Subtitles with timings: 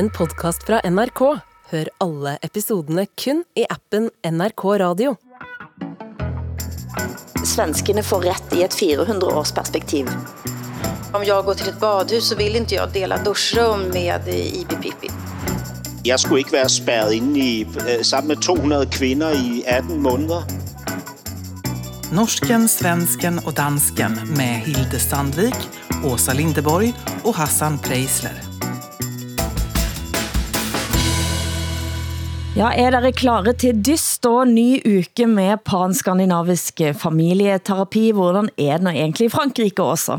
[0.00, 1.20] en podcast fra NRK.
[1.70, 5.16] Hør alle episodene kun i appen NRK Radio.
[7.44, 10.08] Svenskarna får rätt i ett 400 års perspektiv.
[11.12, 15.10] Om jag går till ett badhus så vill inte jag dela duschrum med Ibi Pippi.
[16.04, 20.42] Jeg skulle ikke være spærret inde i, øh, sammen med 200 kvinder i 18 måneder.
[22.12, 25.68] Norsken, svensken och dansken med Hilde Sandvik,
[26.04, 26.94] Åsa Lindeborg
[27.24, 28.49] och Hassan Preisler.
[32.60, 38.10] Ja, er dere klare til dyst og ny uke med panskandinavisk familieterapi?
[38.12, 40.18] Hvordan er det nå egentlig i Frankrike også?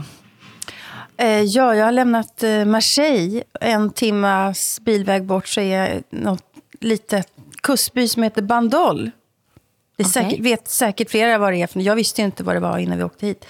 [1.17, 3.43] Eh, ja, jag har lämnat eh, Marseille.
[3.61, 6.43] En timmas bilväg bort så är något
[6.79, 7.27] litet
[7.61, 9.11] kustby som heter Bandol.
[9.97, 10.11] Det Okej.
[10.11, 12.77] säkert, vet säkert flera vad det är, för jag visste ju inte vad det var
[12.77, 13.45] innan vi åkte hit.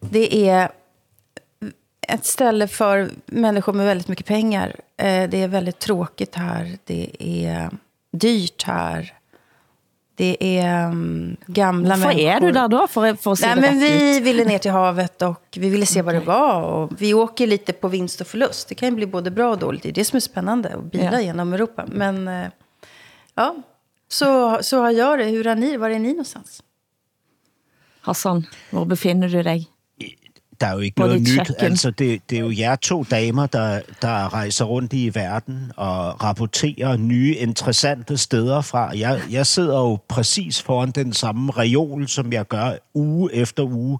[0.00, 0.70] Det är
[2.08, 4.76] ett ställe för människor med väldigt mycket pengar.
[4.96, 6.78] Eh, Det är väldigt tråkigt här.
[6.84, 7.70] Det är
[8.12, 9.14] dyrt här.
[10.14, 12.30] Det är um, gamla Hvorfor människor.
[12.30, 14.22] er du der da, for, for å si Nej, det men vi ut?
[14.22, 16.62] ville ner till havet och vi ville se vad det var.
[16.62, 18.68] Och vi åker lite på vinst och förlust.
[18.68, 19.82] Det kan ju bli både bra och dåligt.
[19.82, 21.20] Det är det som är spännande, att bila Ja.
[21.20, 21.84] genom Europa.
[21.88, 22.46] Men eh,
[23.34, 23.56] ja,
[24.08, 25.24] så, så har jag det.
[25.24, 26.62] Hur har ni Var är ni någonstans?
[28.00, 29.68] Hassan, hvor befinder du dig?
[30.60, 31.52] Der er jo ikke noget nyt.
[31.58, 36.24] Altså, det, det er jo jer to damer, der, der rejser rundt i verden og
[36.24, 38.98] rapporterer nye, interessante steder fra.
[38.98, 43.98] Jeg, jeg sidder jo præcis foran den samme reol, som jeg gør uge efter uge.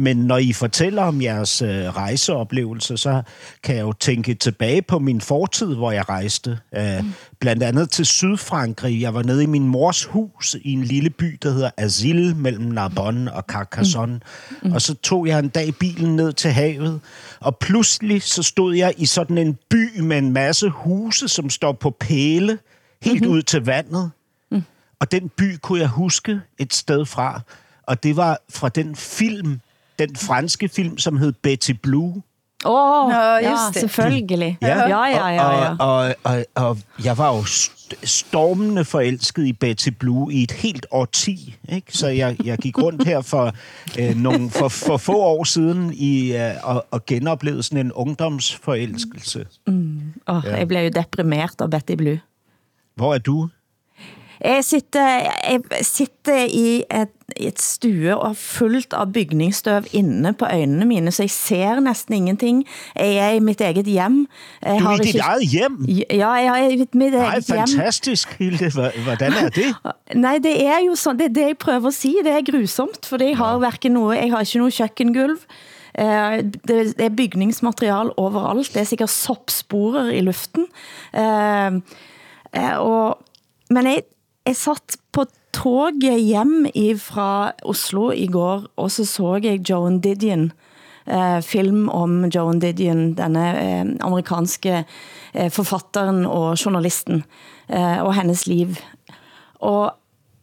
[0.00, 3.22] Men når I fortæller om jeres øh, rejseoplevelser, så
[3.62, 6.58] kan jeg jo tænke tilbage på min fortid, hvor jeg rejste.
[6.76, 7.04] Øh,
[7.40, 9.00] blandt andet til Sydfrankrig.
[9.00, 12.64] Jeg var nede i min mors hus i en lille by, der hedder Asil, mellem
[12.64, 14.20] Narbonne og Carcassonne.
[14.62, 14.72] Mm.
[14.72, 17.00] Og så tog jeg en dag bilen ned til havet,
[17.40, 21.72] og pludselig så stod jeg i sådan en by med en masse huse, som står
[21.72, 22.58] på pæle,
[23.02, 23.36] helt mm-hmm.
[23.36, 24.10] ud til vandet.
[24.50, 24.62] Mm.
[25.00, 27.40] Og den by kunne jeg huske et sted fra,
[27.82, 29.60] og det var fra den film,
[30.06, 32.22] den franske film, som hed Betty Blue.
[32.64, 33.80] Åh, oh, Ja, ja, det.
[33.80, 34.58] selvfølgelig.
[34.62, 35.28] Ja, ja, ja.
[35.28, 35.76] ja, ja.
[35.78, 40.50] Og, og, og, og jeg var jo st- stormende forelsket i Betty Blue i et
[40.52, 41.56] helt årti.
[41.68, 41.98] Ikke?
[41.98, 43.52] Så jeg, jeg gik rundt her for,
[44.00, 49.46] øh, nogle, for, for få år siden i, øh, og, og genoplevede sådan en ungdomsforelskelse.
[50.26, 52.20] Oh, jeg blev jo deprimert av Betty Blue.
[52.96, 53.48] Hvor er du?
[54.44, 55.06] Jeg sitter,
[55.50, 61.12] jeg sitter i et, et stue og er fuldt av bygningsstøv inne på øjnene mine,
[61.12, 62.62] så jeg ser næsten ingenting.
[62.96, 64.26] Jeg er i mit eget hjem.
[64.62, 65.84] Jeg Du er har i dit ikke- eget hjem?
[66.10, 67.58] Ja, jeg er i mit Nej, eget hjem.
[67.58, 68.70] fantastisk, Hilde.
[69.04, 69.74] Hvordan er det?
[70.24, 73.06] Nej, det er jo sådan, det er det jeg prøver at sige, det er grusomt,
[73.06, 75.38] for jeg har hverken noe, jeg har ikke noe køkkengulv,
[75.98, 80.66] Eh, det er bygningsmaterial overalt, det er sikkert soppsporer i luften.
[81.14, 81.66] Eh,
[82.54, 83.18] eh, og,
[83.70, 84.02] men jeg,
[84.46, 86.66] jeg satt på toget hjem
[87.02, 90.52] fra Oslo i går, og så så jeg Joan Didion,
[91.06, 94.84] eh, film om Joan Didion, denne eh, amerikanske
[95.34, 97.24] eh, forfatteren og journalisten,
[97.68, 98.78] eh, og hennes liv.
[99.60, 99.96] Og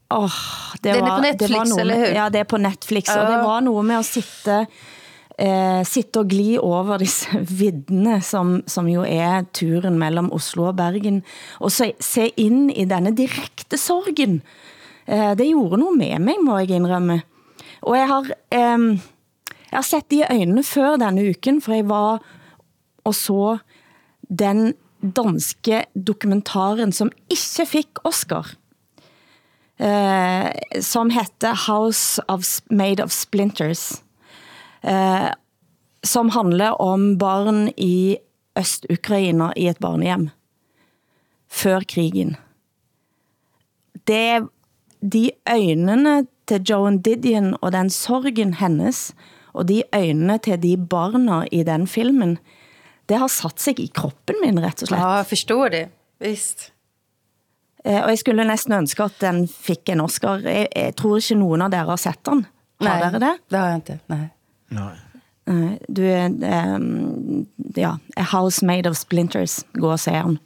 [0.10, 0.36] Åh,
[0.84, 2.12] det Den er var, på Netflix, det var noe eller hur?
[2.16, 3.42] Ja, det er på Netflix, og det Ja.
[3.44, 4.68] var noe med at sitte,
[5.38, 10.78] eh, sitte og gli over disse viddene, som, som jo er turen mellem Oslo og
[10.80, 11.24] Bergen,
[11.60, 14.42] og se, se ind i denne direkte sorgen.
[15.08, 17.22] Eh, det gjorde noget med mig, må jeg indrømme.
[17.82, 18.90] Og jeg har, eh,
[19.72, 22.22] jeg har sett det i øjnene før denne uken, for jeg var
[23.08, 23.58] og så
[24.28, 28.58] den danske dokumentaren, som ikke fik Oscar
[29.80, 34.02] eh, som hette House of, Made of Splinters,
[34.88, 35.30] eh,
[36.04, 38.18] som handler om barn i
[38.58, 40.30] Øst-Ukraina i et barnehjem
[41.52, 42.36] før krigen.
[44.08, 44.48] Det
[45.02, 49.12] de øjnene til Joan Didion og den sorgen hennes,
[49.54, 52.38] og de øjnene til de barna i den filmen,
[53.10, 55.02] det har satt sig i kroppen min, rett og slett.
[55.02, 55.90] Ja, jag förstår det.
[56.20, 56.72] Visst.
[57.84, 60.42] Eh, og jeg skulle næsten ønske at den fik en Oscar.
[60.44, 62.46] Jeg, jeg tror ikke nogen av dere har sett den.
[62.82, 63.38] Har dere det?
[63.50, 64.00] det har jag inte.
[64.06, 64.30] Nej.
[64.70, 64.96] Nej.
[65.48, 66.28] Nej, eh, du er,
[66.76, 67.48] um,
[67.78, 70.40] ja, A House Made of Splinters, går og ser den.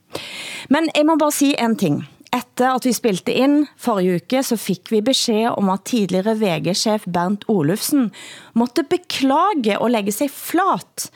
[0.69, 2.03] Men jeg må bare sige en ting.
[2.31, 7.03] Efter at vi spilte ind forrige uke, så fik vi besked om at tidligere VG-chef
[7.13, 8.11] Bernt Olufsen
[8.53, 11.09] måtte beklage og lægge sig flat.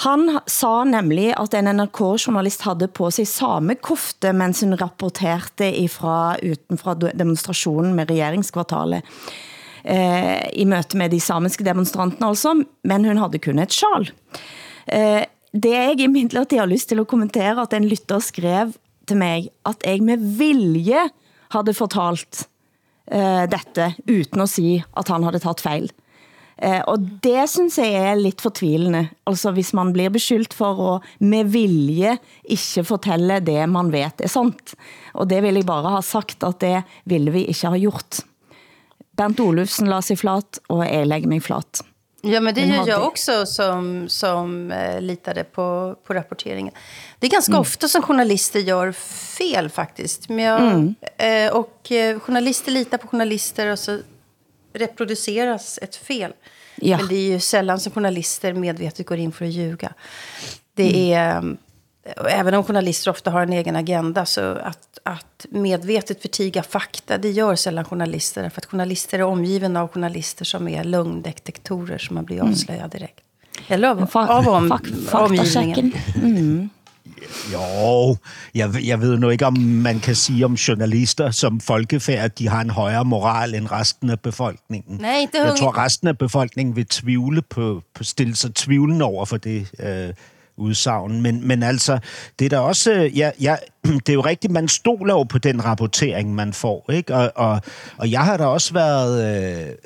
[0.00, 6.36] Han sa nemlig at en NRK-journalist havde på sig samme kofte, mens hun rapporterte ifra,
[6.40, 9.02] utenfra demonstrationen med regeringskvartalet
[9.84, 12.54] eh, i møte med de samiske demonstrantene altså,
[12.84, 14.10] men hun havde kun et sjal.
[14.92, 18.72] Eh, det jeg imidlertid har lyst til at kommentere, at en lytter skrev
[19.08, 21.08] til mig, at jeg med vilje
[21.50, 22.46] havde fortalt
[23.10, 25.90] uh, dette, uden at sige, at han havde taget fejl.
[26.60, 29.08] Uh, eh, og det synes jeg er lidt fortvilende.
[29.26, 34.28] Altså hvis man blir beskyldt for at med vilje ikke fortælle det man vet er
[34.28, 34.74] sant.
[35.14, 38.20] Og det vil jeg bare ha sagt, at det ville vi ikke ha gjort.
[39.20, 41.82] Bernt Olufsen la sig flat, og jeg lægger mig flat.
[42.22, 46.74] Ja, men det gör jag också som, som eh, litade på, på rapporteringen.
[47.18, 47.60] Det är ganska mm.
[47.60, 50.28] ofta som journalister gör fel faktiskt.
[50.28, 50.94] Men jag, mm.
[51.18, 53.98] eh, och eh, journalister litar på journalister och så
[54.72, 56.32] reproduceras ett fel.
[56.76, 56.96] Ja.
[56.96, 59.92] Men det är ju sällan som journalister medvetet går in för att ljuga.
[60.74, 61.58] Det mm.
[62.16, 67.18] Är även om journalister ofta har en egen agenda, så att, att medvetet förtiga fakta,
[67.18, 68.50] det gör sällan journalister.
[68.50, 72.50] För att journalister är omgivna av journalister som är lögndetektorer som man blir mm.
[72.52, 73.20] avslöjad direkt.
[73.68, 74.78] Eller av, av om,
[75.12, 75.92] omgivningen.
[76.14, 76.70] Mm.
[77.52, 78.16] Jo,
[78.54, 82.48] jeg, jeg ved nu ikke, om man kan sige om journalister som folkefærd, at de
[82.48, 84.98] har en højere moral end resten af befolkningen.
[85.00, 89.24] Nej, det jeg tror, resten af befolkningen vil tvivle på, på stille sig tvivlen over
[89.24, 90.14] for det, øh,
[90.60, 91.22] udsagn.
[91.22, 91.98] Men, men altså,
[92.38, 92.92] det er da også...
[92.92, 93.56] Øh, ja, ja,
[94.06, 96.90] det er jo rigtigt, man stoler jo på den rapportering, man får.
[96.92, 97.14] Ikke?
[97.14, 97.60] Og, og,
[97.96, 99.12] og jeg har da også været...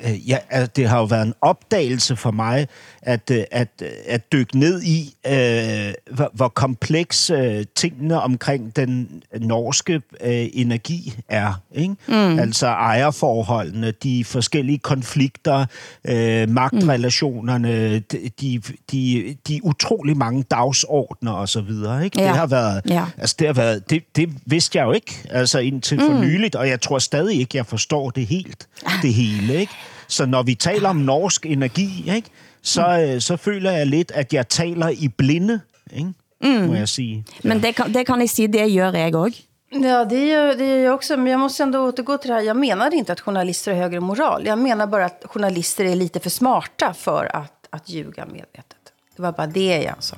[0.04, 2.68] Øh, ja, altså, det har jo været en opdagelse for mig,
[3.04, 9.22] at, øh, at, at dykke ned i, øh, hvor, hvor kompleks øh, tingene omkring den
[9.40, 11.62] norske øh, energi er.
[11.74, 11.94] Ikke?
[12.08, 12.38] Mm.
[12.38, 15.66] Altså ejerforholdene, de forskellige konflikter,
[16.08, 18.60] øh, magtrelationerne, de, de,
[18.92, 22.04] de, de utrolig mange dagsordner og så videre.
[22.04, 22.20] Ikke?
[22.20, 22.28] Ja.
[22.28, 22.82] Det har været...
[22.88, 23.04] Ja.
[23.18, 26.20] Altså, det har været det, det vidste jeg jo ikke, altså indtil for mm.
[26.20, 28.68] nyligt, og jeg tror stadig ikke, jeg forstår det helt,
[29.02, 29.72] det hele, ikke?
[30.08, 32.28] Så når vi taler om norsk energi, ikke,
[32.64, 33.20] så, mm.
[33.20, 35.60] så føler jeg lidt, at jeg taler i blinde,
[35.92, 36.12] ikke?
[36.44, 36.66] Mm.
[36.66, 37.24] må jeg sige.
[37.44, 37.48] Ja.
[37.48, 39.42] Men det kan, det kan jeg sige, det gør jeg også.
[39.82, 41.16] Ja, det gör, det gör jag också.
[41.16, 42.42] Men jag måste ändå återgå till det här.
[42.42, 44.46] Jag menar inte att journalister har högre moral.
[44.46, 48.92] Jag menar bara att journalister är lite för smarta för att, att ljuga medvetet.
[49.16, 50.16] Det var bara det jag sa.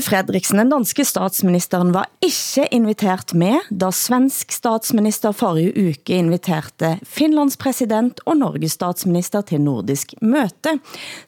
[0.00, 6.94] Mette Fredriksen, den danske statsministeren, var ikke inviteret med, da svensk statsminister forrige uke inviterte
[7.04, 10.78] Finlands president og Norges statsminister til nordisk møte.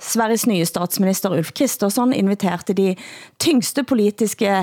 [0.01, 2.95] Sveriges nye statsminister Ulf Kristersson inviterte de
[3.37, 4.63] tyngste politiske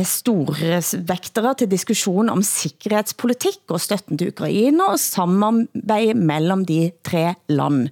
[0.00, 7.34] store storvektere til diskussion om sikkerhedspolitik og støtten til Ukraina og samarbeid mellem de tre
[7.52, 7.90] land.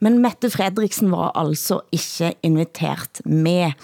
[0.00, 3.76] Men Mette Fredriksen var altså ikke invitert med.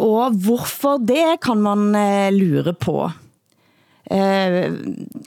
[0.00, 3.10] Og hvorfor det kan man eh, lure på.
[4.10, 4.72] Eh,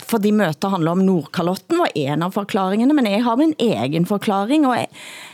[0.04, 4.66] fordi møtet handler om Nordkalotten var en av forklaringene, men jeg har min egen forklaring.
[4.68, 4.90] Og jeg,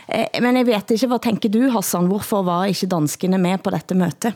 [0.08, 3.74] eh, men jeg vet ikke, hvad tænker du Hassan, hvorfor var ikke danskene med på
[3.74, 4.34] dette møte?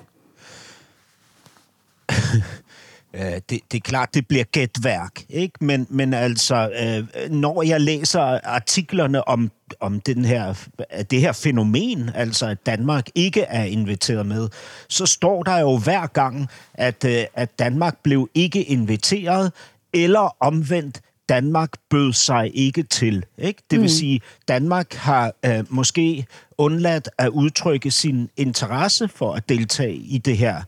[3.14, 5.64] Øh, det, det er klart, det bliver gætværk, ikke?
[5.64, 9.50] Men, men altså, øh, når jeg læser artiklerne om,
[9.80, 10.66] om den her,
[11.10, 14.48] det her fænomen, altså at Danmark ikke er inviteret med,
[14.88, 19.52] så står der jo hver gang, at, øh, at Danmark blev ikke inviteret,
[19.92, 23.24] eller omvendt, Danmark bød sig ikke til.
[23.38, 23.62] Ikke?
[23.70, 23.88] Det vil mm.
[23.88, 26.26] sige, Danmark har øh, måske
[26.58, 30.62] undladt at udtrykke sin interesse for at deltage i det her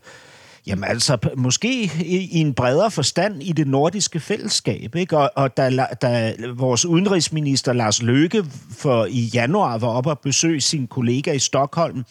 [0.67, 4.95] Jamen altså, måske i, i en bredere forstand i det nordiske fællesskab.
[4.95, 5.17] Ikke?
[5.17, 10.61] Og, og da, da vores udenrigsminister Lars Løkke for i januar var oppe og besøge
[10.61, 12.05] sin kollega i Stockholm,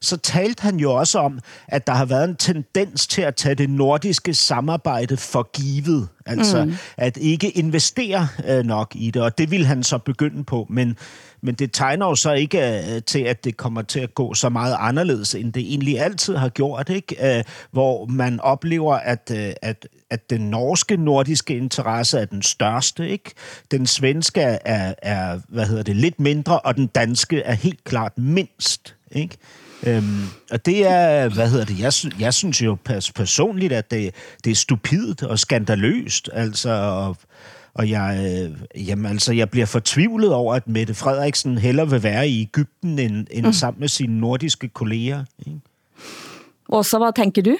[0.00, 3.54] så talte han jo også om, at der har været en tendens til at tage
[3.54, 6.08] det nordiske samarbejde for givet.
[6.26, 6.74] Altså, mm.
[6.96, 10.66] at ikke investere øh, nok i det, og det vil han så begynde på.
[10.70, 10.96] Men
[11.40, 14.48] men det tegner jo så ikke øh, til, at det kommer til at gå så
[14.48, 17.38] meget anderledes, end det egentlig altid har gjort, ikke?
[17.38, 23.08] Øh, hvor man oplever, at, øh, at, at den norske nordiske interesse er den største,
[23.08, 23.30] ikke?
[23.70, 28.18] Den svenske er, er hvad hedder det, lidt mindre, og den danske er helt klart
[28.18, 29.36] mindst, ikke?
[29.82, 34.14] Øhm, og det er, hvad hedder det, jeg, jeg synes jo pers- personligt, at det,
[34.44, 37.16] det er stupidt og skandaløst, altså, og,
[37.78, 42.28] og jeg, øh, jamen, altså, jeg bliver fortvivlet over, at Mette Frederiksen hellere vil være
[42.28, 43.52] i Ægypten end, end mm.
[43.52, 45.24] sammen med sine nordiske kolleger.
[45.38, 45.60] Ikke?
[46.68, 47.56] Åsa, hvad tænker du?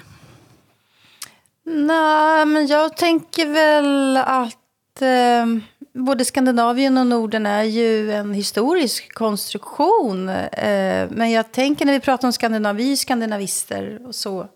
[1.67, 5.47] Nej, men jag tänker väl att eh,
[5.93, 10.29] både Skandinavien och Norden är ju en historisk konstruktion.
[10.29, 14.49] Eh, men jag tänker när vi pratar om skandinavi, skandinavister och så,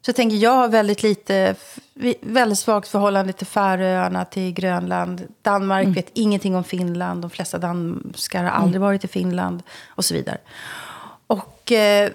[0.00, 1.54] Så jag tänker, jag har väldigt lite,
[2.20, 5.28] väldigt svagt förhållande till Färöarna, till Grönland.
[5.42, 5.94] Danmark mm.
[5.94, 7.22] vet ingenting om Finland.
[7.22, 8.86] De flesta danskar har aldrig mm.
[8.86, 10.38] varit i Finland och så vidare.
[11.26, 12.10] Och eh,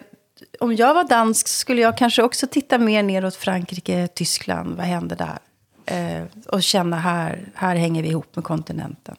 [0.60, 4.78] om jag var dansk skulle jag kanske också titta mer neråt Frankrike, Tyskland.
[4.78, 5.40] Vad händer där?
[5.86, 9.16] Eh, och känna här, här hänger vi ihop med kontinenten.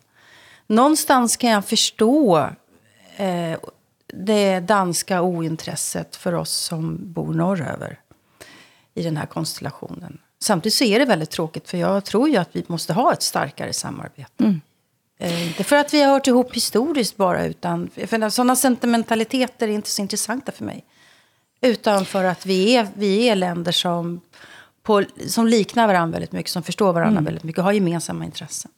[0.67, 2.49] Någonstans kan jag förstå
[3.17, 3.59] eh,
[4.07, 7.99] det danska ointresset för oss som bor norröver
[8.95, 10.19] i den här konstellationen.
[10.43, 13.23] Samtidigt så är det väldigt tråkigt, för jag tror ju att vi måste ha ett
[13.23, 14.45] starkare samarbete.
[14.45, 14.61] Mm.
[15.19, 19.73] Eh, inte för att vi har hört ihop historiskt bara, utan för sådana sentimentaliteter är
[19.73, 20.85] inte så intressanta för mig.
[21.61, 24.21] Utan för att vi är, vi är länder som,
[24.83, 27.25] på, som liknar varandra väldigt mycket, som förstår varandra mm.
[27.25, 28.71] väldigt mycket och har gemensamma intressen.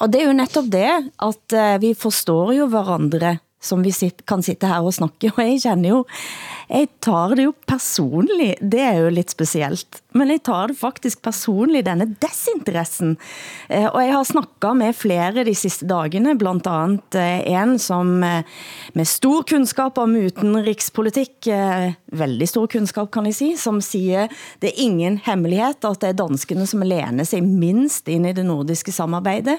[0.00, 4.24] Og det er jo netop det, at uh, vi forstår jo hverandre, som vi sit,
[4.26, 6.04] kan sitte her og snakke, og jeg kender jo
[6.70, 11.22] jeg tar det jo personligt, det er jo lidt specielt, men jeg tar det faktisk
[11.22, 13.16] personligt, denne desinteressen.
[13.68, 18.22] Eh, og jeg har snakket med flere de sidste dagene, blandt andet eh, en som
[18.26, 18.42] eh,
[18.98, 24.28] med stor kunskap om utenrikspolitik, eh, veldig stor kunskap kan jeg sige, som siger,
[24.62, 28.46] det er ingen hemmelighed, at det er danskene som læner sig minst ind i det
[28.46, 29.58] nordiske samarbejde,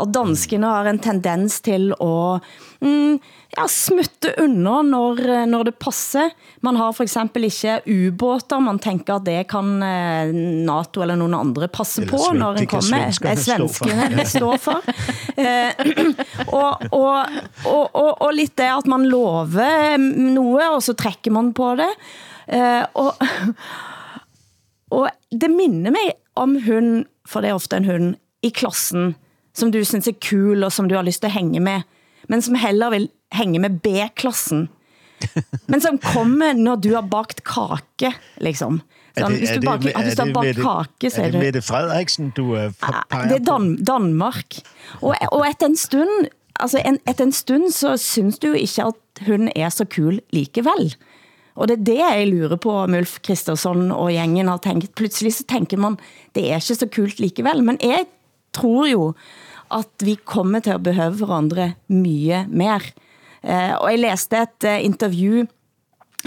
[0.00, 3.20] at danskene har en tendens til at mm,
[3.56, 6.30] ja, smutte under når, når det passer.
[6.62, 10.32] Man har for eksempel ikke ubåter, man tænker at det kan eh,
[10.66, 13.10] NATO eller nogen andre passe eller på, når en kommer.
[13.10, 14.82] Det er svenskene det står for.
[15.34, 15.72] Eh,
[16.60, 17.26] og, og,
[17.66, 21.90] og, og, og lidt det at man lover noget, og så trækker man på det.
[22.50, 23.14] Eh, og,
[24.98, 29.14] og det minder mig om hun, for det er ofte en hund, i klassen,
[29.54, 31.82] som du synes er cool, og som du har lyst til at hænge med,
[32.28, 34.68] men som heller vil hænge med B-klassen.
[35.68, 38.80] Men som kommer når du har bagt kake, liksom.
[39.16, 41.42] Så, er det, hvis du er det, er det, bagt kake, så er, er det
[41.42, 44.60] Mette Frederiksen, du uh, peger Det er Dan Danmark.
[45.00, 49.26] Og, og etter en stund, altså en, etter en stund, så synes du ikke at
[49.26, 50.94] hun er så kul likevel.
[51.60, 54.94] Og det er det jeg lurer på, Mulf Kristersson og gjengen har tænkt.
[54.96, 55.98] Pludselig så tænker man,
[56.34, 57.64] det er ikke så kult likevel.
[57.66, 58.06] Men jeg
[58.56, 59.12] tror jo,
[59.70, 62.86] at vi kommer til at behøve hverandre mye mer.
[63.44, 65.46] Eh, og jeg læste et eh, intervju interview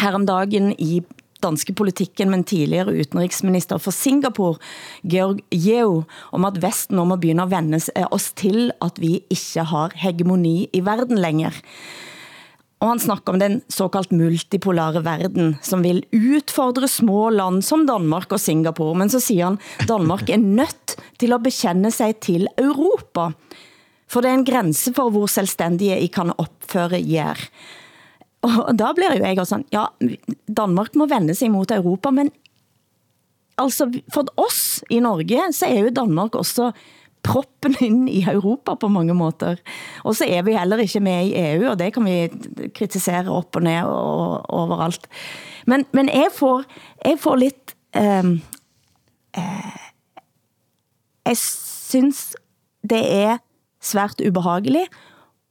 [0.01, 1.01] her om dagen i
[1.43, 4.57] danske politikken med tidligere utenriksminister for Singapore,
[5.03, 9.19] Georg Yeo, om at Vesten om at begynde at vende eh, oss til, at vi
[9.29, 11.53] ikke har hegemoni i verden længere.
[12.83, 18.33] Og han snakker om den såkaldt multipolare verden, som vil udfordre små land som Danmark
[18.35, 18.97] og Singapore.
[18.99, 23.29] Men så siger han, Danmark er nødt til at bekende sig til Europa.
[24.13, 27.39] For det er en grænse for hvor selvstændige I kan opføre jer.
[28.43, 29.85] Og da bliver jo jeg også sådan, ja,
[30.57, 32.31] Danmark må vende sig mot Europa, men
[33.57, 36.71] altså for oss i Norge, så er jo Danmark også
[37.23, 39.55] proppen ind i Europa på mange måter.
[40.03, 42.29] Og så er vi heller ikke med i EU, og det kan vi
[42.75, 45.07] kritisere op og ned og overalt.
[45.65, 46.63] Men, men jeg, får,
[47.05, 47.75] jeg får lidt...
[47.95, 48.41] Um, ehm,
[49.37, 49.79] uh, eh,
[51.25, 52.35] jeg synes,
[52.89, 53.37] det er
[53.83, 54.85] svært ubehagelig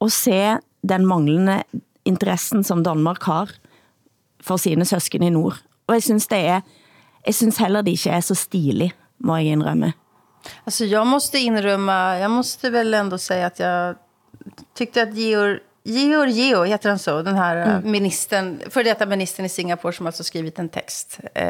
[0.03, 0.41] at se
[0.83, 1.63] den manglende
[2.05, 3.53] interessen, som Danmark har
[4.43, 5.61] for sine søsken i nord.
[5.87, 6.61] Og jeg synes, det er,
[7.27, 9.93] jeg synes heller det ikke er så stilig, må jeg indrømme.
[10.67, 13.97] Alltså jag måste inrymma, jag måste väl ändå säga att jag
[14.75, 17.23] tyckte att Georg Georg Geo, heter han så?
[17.23, 17.91] Den här mm.
[17.91, 21.19] ministern, för detta ministern i Singapore som alltså skrivit en text.
[21.35, 21.45] Eh,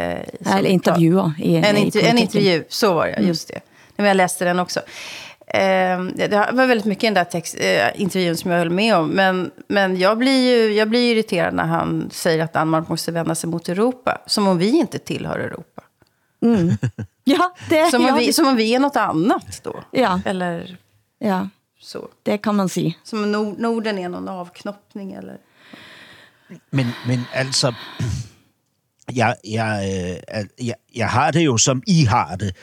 [0.57, 1.33] Eller intervjuer.
[1.39, 3.29] I, en, intervju, en intervju, så var det, mm.
[3.29, 3.61] just det.
[3.97, 4.81] Men jag läste den också.
[5.55, 8.97] Eh, det var väldigt mycket i den där text, eh, intervjun som jag höll med
[8.97, 9.09] om.
[9.09, 13.35] Men, men jag, blir ju, jag blir irriterad när han säger att Danmark måste vända
[13.35, 14.19] sig mot Europa.
[14.27, 15.83] Som om vi inte tillhör Europa.
[16.43, 16.77] Mm.
[17.25, 19.83] Ja, det, som, om ja, vi, som om vi är något annat då.
[19.91, 20.21] Ja.
[20.25, 20.77] Eller
[21.19, 21.49] ja.
[21.81, 22.09] så.
[22.23, 22.97] Det kan man sige.
[23.05, 25.39] Som om Norden är någon avknoppning eller...
[26.71, 27.75] Men, men altså,
[29.13, 29.85] jeg, jeg,
[30.35, 32.57] øh, jeg, jeg har det jo, som I har det.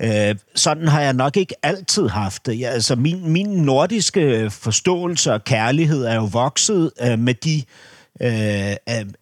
[0.00, 2.60] Øh, sådan har jeg nok ikke altid haft det.
[2.60, 7.62] Jeg, altså, min, min nordiske forståelse og kærlighed er jo vokset øh, med de
[8.22, 8.76] øh,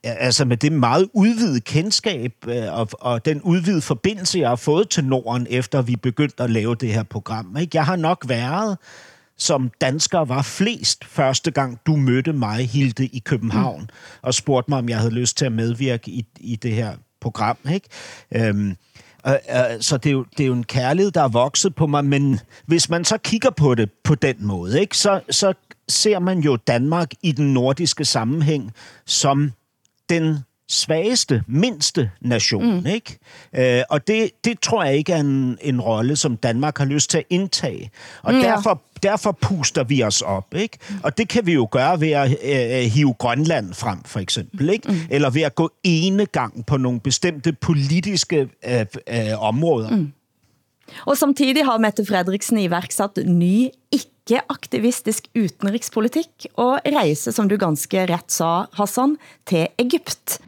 [0.05, 4.89] altså med det meget udvidede kendskab øh, og, og den udvidede forbindelse, jeg har fået
[4.89, 7.57] til Norden, efter vi begyndte at lave det her program.
[7.61, 7.77] Ikke?
[7.77, 8.79] Jeg har nok været
[9.41, 13.89] som dansker var flest første gang, du mødte mig, Hilde, i København, mm.
[14.23, 17.57] og spurgte mig, om jeg havde lyst til at medvirke i, i det her program.
[17.73, 17.89] Ikke?
[18.35, 18.77] Øhm,
[19.27, 21.87] øh, øh, så det er, jo, det er jo en kærlighed, der er vokset på
[21.87, 25.53] mig, men hvis man så kigger på det på den måde, ikke, så, så
[25.89, 28.73] ser man jo Danmark i den nordiske sammenhæng
[29.07, 29.53] som
[30.09, 30.39] den
[30.71, 32.81] svageste, mindste nation.
[32.81, 32.87] Mm.
[32.87, 33.19] Ikke?
[33.57, 37.11] Øh, og det, det tror jeg ikke er en, en rolle, som Danmark har lyst
[37.11, 37.91] til at indtage.
[38.23, 40.55] Og mm, derfor, derfor puster vi os op.
[40.55, 40.79] Ikke?
[41.03, 44.71] Og det kan vi jo gøre ved at øh, hive Grønland frem, for eksempel.
[44.71, 44.89] Ikke?
[44.89, 44.99] Mm.
[45.11, 49.91] Eller ved at gå ene gang på nogle bestemte politiske øh, øh, områder.
[49.91, 50.13] Mm.
[51.07, 53.69] Og samtidig har Mette Frederiksen iværksat ny
[54.31, 60.39] ikke-aktivistisk utenrikspolitik og rejse, som du ganske ret sa, Hassan, til Egypt.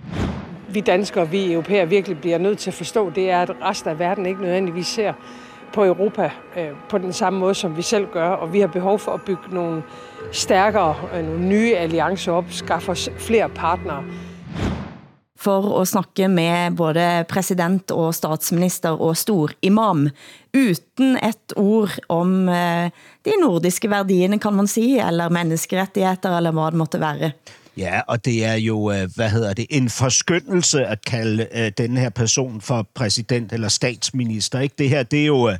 [0.69, 3.99] Vi danskere, vi europæer virkelig bliver nødt til at forstå, det er, at resten af
[3.99, 5.13] verden ikke nødvendigvis ser
[5.73, 8.99] på Europa øh, på den samme måde, som vi selv gør, og vi har behov
[8.99, 9.83] for at bygge nogle
[10.33, 14.05] stærkere, øh, nogle nye alliancer op, skaffe os flere partnere
[15.43, 20.07] for at snakke med både president og statsminister og stor imam,
[20.55, 22.91] uten et ord om eh,
[23.27, 27.33] de nordiske værdierne, kan man sige, eller menneskerettigheder, eller hvad det måtte være.
[27.77, 31.97] Ja, og det er jo, øh, hvad hedder det, en forskyndelse at kalde øh, den
[31.97, 34.61] her person for præsident eller statsminister.
[34.61, 34.75] Ikke?
[34.79, 35.57] Det her, det er jo øh,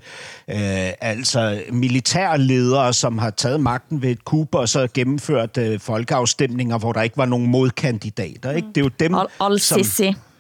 [1.01, 6.93] altså militærledere, som har taget magten ved et kub og så gennemført øh, folkeafstemninger, hvor
[6.93, 8.51] der ikke var nogen modkandidater.
[8.51, 8.69] Ikke?
[8.69, 9.79] Det er jo dem, Al- Al- som...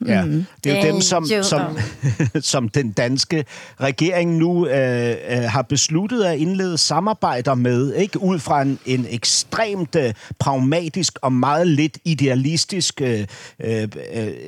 [0.06, 0.44] Ja, mm.
[0.64, 1.78] det er jo dem, som, som,
[2.52, 3.44] som den danske
[3.80, 9.06] regering nu øh, øh, har besluttet at indlede samarbejder med, ikke ud fra en, en
[9.10, 13.26] ekstremt øh, pragmatisk og meget lidt idealistisk øh,
[13.60, 13.88] øh,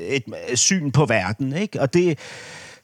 [0.09, 1.57] et, et syn på verden.
[1.57, 1.81] Ikke?
[1.81, 2.19] Og det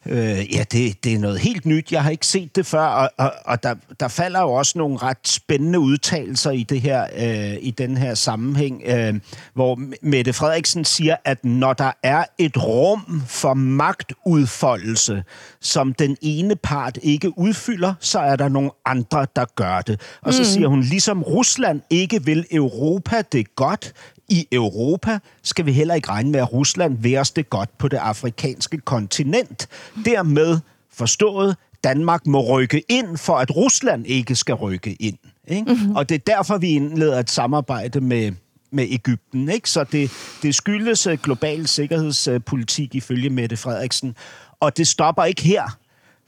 [0.07, 1.93] Øh, ja, det, det er noget helt nyt.
[1.93, 4.97] Jeg har ikke set det før, og, og, og der, der falder jo også nogle
[4.97, 9.15] ret spændende udtalelser i det her øh, i den her sammenhæng, øh,
[9.55, 15.25] hvor Mette Frederiksen siger, at når der er et rum for magtudfoldelse,
[15.61, 20.01] som den ene part ikke udfylder, så er der nogle andre, der gør det.
[20.23, 20.45] Og så mm.
[20.45, 23.93] siger hun, ligesom Rusland ikke vil Europa det godt,
[24.31, 27.89] i Europa skal vi heller ikke regne med, at Rusland vil os det godt på
[27.89, 29.69] det afrikanske kontinent.
[30.05, 30.59] Dermed
[30.93, 35.19] forstået, Danmark må rykke ind, for at Rusland ikke skal rykke ind.
[35.49, 35.73] Ikke?
[35.73, 35.97] Mm-hmm.
[35.97, 38.33] Og det er derfor, vi indleder et samarbejde med,
[38.73, 39.49] med Ægypten.
[39.49, 39.71] Ikke?
[39.71, 40.11] Så det,
[40.43, 44.17] det skyldes øh, global sikkerhedspolitik ifølge Mette Frederiksen.
[44.61, 45.79] Og det stopper ikke her,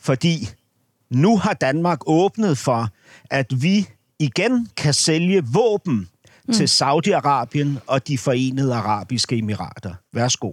[0.00, 0.48] fordi
[1.10, 2.88] nu har Danmark åbnet for,
[3.30, 3.88] at vi
[4.18, 6.08] igen kan sælge våben
[6.46, 6.54] mm.
[6.54, 9.94] til Saudi-Arabien og de forenede arabiske emirater.
[10.12, 10.52] Værsgo.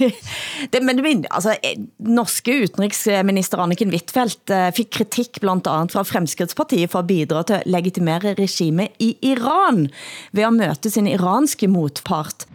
[0.72, 6.04] det, men det, altså, eh, norske utenriksminister Anniken Huitfeldt uh, fik kritik blandt andet fra
[6.06, 9.88] Fremskrittspartiet for at bidra til at legitimere regime i Iran
[10.32, 12.46] ved at møte sin iranske motpart.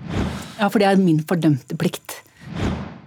[0.59, 2.21] Ja, for det er min fordømte pligt.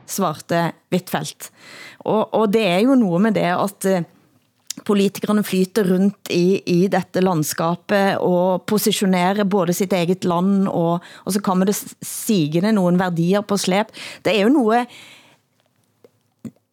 [0.09, 1.51] Svarte Huitfeldt.
[1.99, 4.05] Og, og det er jo noget med det at uh,
[4.85, 11.35] politikerne flyter rundt i, i dette landskapet og positionerer både sitt eget land, og, og
[11.35, 13.95] så kommer det sigende nogle værdier på slæb.
[14.25, 14.99] Det er jo noget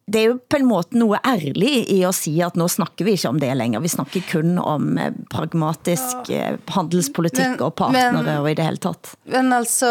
[0.06, 3.16] det er jo på en måte noget ærligt i at sige, at nu snakker vi
[3.16, 3.82] ikke om det længere.
[3.82, 6.30] Vi snakker kun om eh, pragmatisk.
[6.30, 9.14] Eh, handelspolitik men, og partnere men, og i det hele taget.
[9.24, 9.86] Men altså,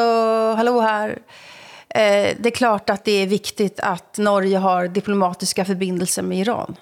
[0.55, 1.19] hallå här.
[1.95, 6.75] Eh, det är klart att det är viktigt att Norge har diplomatiska förbindelser med Iran.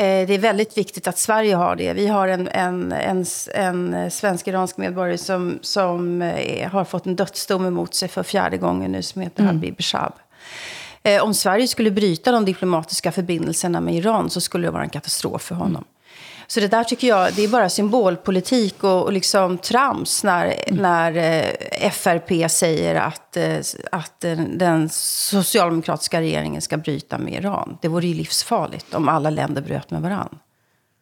[0.00, 1.92] Eh, det är väldigt viktigt att Sverige har det.
[1.92, 7.66] Vi har en, en, en, en svensk-iransk medborgare som, som eh, har fått en dödsdom
[7.66, 9.56] emot sig för fjärde gången nu, som heter mm.
[9.56, 10.12] Habib Shab.
[11.02, 14.90] Eh, om Sverige skulle bryta de diplomatiska förbindelserna med Iran så skulle det vara en
[14.90, 15.70] katastrof för honom.
[15.70, 15.84] Mm.
[16.50, 20.82] Så det där tycker jag, det är bara symbolpolitik och, och liksom trams när, mm.
[20.82, 23.56] när eh, FRP säger att, eh,
[23.92, 27.78] att den socialdemokratiska regeringen ska bryta med Iran.
[27.82, 30.38] Det vore ju livsfarligt om alla länder bröt med varann.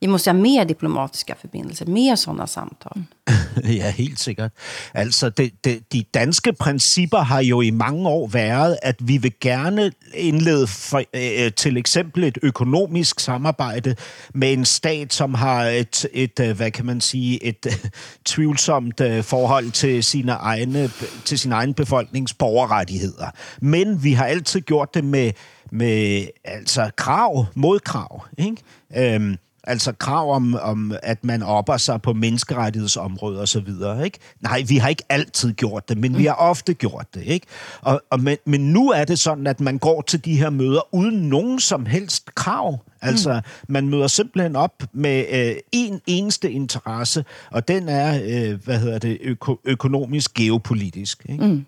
[0.01, 3.03] Vi måste ha mer diplomatiska förbindelser, mer sådana samtal.
[3.79, 4.53] ja, helt sikkert.
[4.95, 9.33] Altså, det, det, de danske principper har jo i mange år været, at vi vil
[9.41, 13.97] gerne indlede for, øh, øh, til eksempel et økonomisk samarbejde
[14.35, 17.91] med en stat, som har et, et øh, hvad kan man sige, et øh,
[18.25, 20.91] tvivlsomt øh, forhold til sine egne,
[21.25, 23.31] til sin egen befolknings borgerrettigheder.
[23.61, 25.33] Men vi har altid gjort det med,
[25.73, 28.57] med altså krav, modkrav, ikke?
[28.97, 29.37] Øhm,
[29.69, 34.19] Altså krav om, om at man opper sig på menneskerettighedsområdet og så videre, ikke?
[34.41, 37.47] Nej, vi har ikke altid gjort det, men vi har ofte gjort det, ikke?
[37.81, 40.95] Og, og men, men nu er det sådan, at man går til de her møder
[40.95, 42.79] uden nogen som helst krav.
[43.01, 43.73] Altså, mm.
[43.73, 48.99] man møder simpelthen op med øh, en eneste interesse, og den er, øh, hvad hedder
[48.99, 51.47] det, øko- økonomisk geopolitisk, ikke?
[51.47, 51.65] Mm.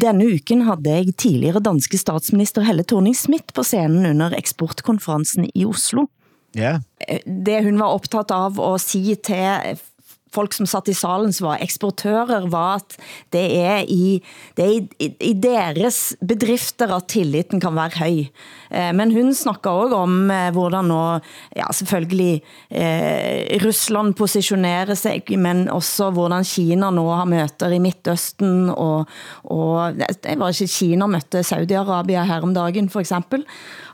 [0.00, 5.64] Denne uken havde jeg tidligere danske statsminister Helle thorning Schmidt på scenen under eksportkonferencen i
[5.64, 6.06] Oslo.
[6.56, 6.78] Ja.
[7.26, 9.76] Det hun var optaget av at sige til
[10.36, 12.96] folk som satt i salen som var eksportører, var at
[13.34, 14.18] det er i,
[14.58, 18.18] det er i, i deres bedrifter at tilliten kan være høj.
[18.70, 21.02] Eh, men hun snakker også om eh, hvordan nå,
[21.56, 28.68] ja selvfølgelig, eh, Rusland positionerer sig, men også hvordan Kina nå har møter i Midtøsten,
[28.74, 29.06] og,
[29.44, 33.46] og det var ikke Kina møtte Saudi-Arabia her om dagen for eksempel.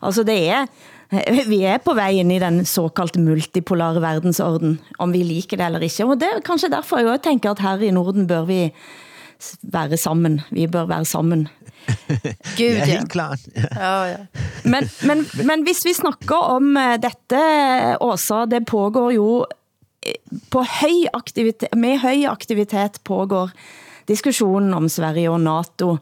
[0.03, 0.67] Altså det er,
[1.53, 5.85] vi er på vej ind i den såkaldte multipolare verdensorden, om vi liker det eller
[5.85, 6.07] ikke.
[6.09, 8.61] Og det er kanskje derfor jeg også tænker, at her i Norden bør vi
[9.63, 10.41] være sammen.
[10.51, 11.49] Vi bør være sammen.
[12.59, 13.41] Gud, Ja, helt klart.
[13.57, 13.69] Ja.
[13.77, 14.17] Ja, ja.
[14.65, 17.43] Men, men, men hvis vi snakker om eh, dette,
[18.01, 19.29] Åsa, det pågår jo
[20.07, 20.15] eh,
[20.51, 23.51] på høj aktivitet, med høj aktivitet pågår
[24.09, 25.97] diskussionen om Sverige og NATO.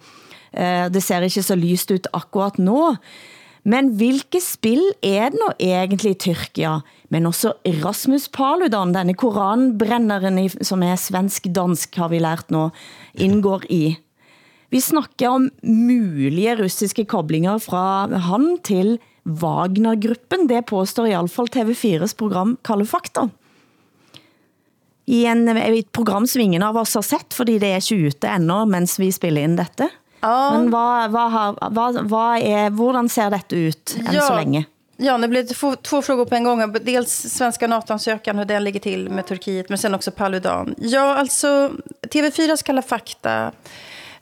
[0.52, 2.96] Eh, Det ser ikke så lyst ut akkurat nå.
[3.70, 6.80] Men hvilke spil er det nu egentlig i Tyrkia?
[7.12, 7.52] Men også
[7.84, 12.70] Rasmus Paludan, denne koranbrænderen som er svensk-dansk, har vi lært nå,
[13.14, 13.84] indgår i.
[14.70, 20.48] Vi snakker om mulige russiske koblinger fra han til Wagner-gruppen.
[20.50, 23.28] Det påstår i alle fall TV4's program Kalle Fakta.
[25.10, 28.30] I en, et program som ingen av oss har sett, fordi det er ikke ute
[28.30, 29.90] endnu, mens vi spiller ind dette.
[30.20, 30.50] Ja.
[30.52, 34.20] Men vad, vad, har, vad, vad är, hvordan ser dette ut än Ja.
[34.22, 34.64] så länge?
[34.96, 36.72] Ja, det blev två, två frågor på en gång.
[36.72, 40.74] Dels svenska NATO-ansökan, hur den ligger till med Turkiet, men sen också Paludan.
[40.78, 41.70] Ja, alltså
[42.02, 43.52] TV4s Kalla fakta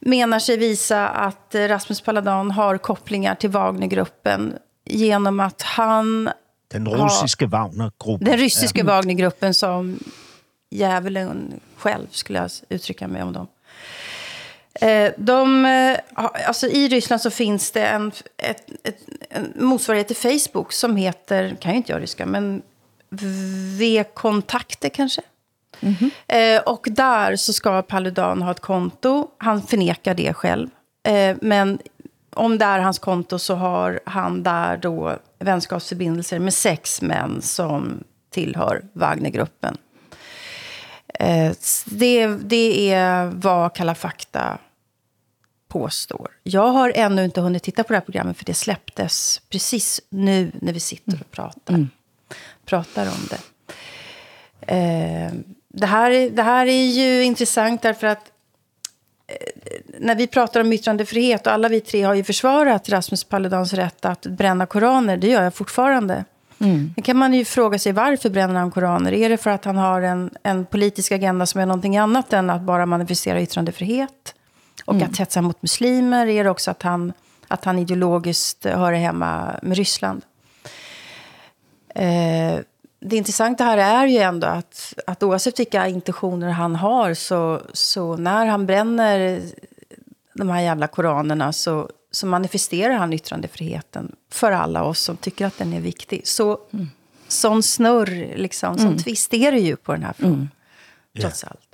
[0.00, 6.30] menar sig visa att Rasmus Paludan har kopplingar till Wagnergruppen genom att han,
[6.72, 8.24] Den russiske Wagner-gruppe.
[8.24, 9.98] den ryssiska Wagnergruppen som
[10.70, 13.46] djävulen själv skulle jag uttrycka mig om dem.
[14.80, 15.98] Eh, De, eh,
[16.46, 18.98] alltså I Ryssland så finns det en, ett, ett,
[19.30, 22.62] en motsvarighet till Facebook som heter, kan ju inte jag ryska, men
[23.78, 25.22] V-kontakter kanske.
[26.26, 29.28] Eh, och där så ska Paludan ha ett konto.
[29.38, 30.68] Han förnekar det själv.
[31.06, 31.78] Eh, men
[32.34, 38.04] om det är hans konto så har han där då vänskapsförbindelser med sex män som
[38.30, 39.76] tillhör Wagnergruppen.
[41.14, 41.52] Eh,
[41.86, 44.58] det, det är vad Kalla fakta
[45.68, 46.28] påstår.
[46.42, 50.50] Jag har ännu inte hunnit titta på det här programmet för det släpptes precis nu
[50.54, 51.86] när vi sitter och pratar,
[52.64, 53.38] pratar om det.
[54.60, 55.32] Eh,
[55.68, 58.32] det, här, är- det här är ju intressant därför att
[59.26, 59.34] eh,
[59.98, 64.04] när vi pratar om yttrandefrihet och alla vi tre har ju försvarat Rasmus Paludans rätt
[64.04, 66.24] att bränna koraner, det gör jag fortfarande.
[66.60, 66.92] Mm.
[66.96, 69.12] Då kan man ju fråga sig varför bränner han koraner?
[69.12, 72.50] Är det för att han har en, en politisk agenda som är någonting annat än
[72.50, 74.34] att bara manifestera yttrandefrihet?
[74.88, 76.26] Och att hetsa mot muslimer?
[76.26, 77.12] Är det också att han,
[77.48, 80.22] att han ideologiskt hör hemma med Ryssland?
[81.94, 82.60] Eh,
[83.00, 88.16] det intressanta här är ju ändå att, att oavsett vilka intentioner han har så, så
[88.16, 89.42] när han bränner
[90.34, 95.58] de här jävla koranerna så, så manifesterar han yttrandefriheten för alla oss som tycker att
[95.58, 96.26] den är viktig.
[96.26, 96.58] Så
[97.28, 100.50] sån snurr, liksom, sån twist är det ju på den här frågan,
[101.20, 101.67] trots allt.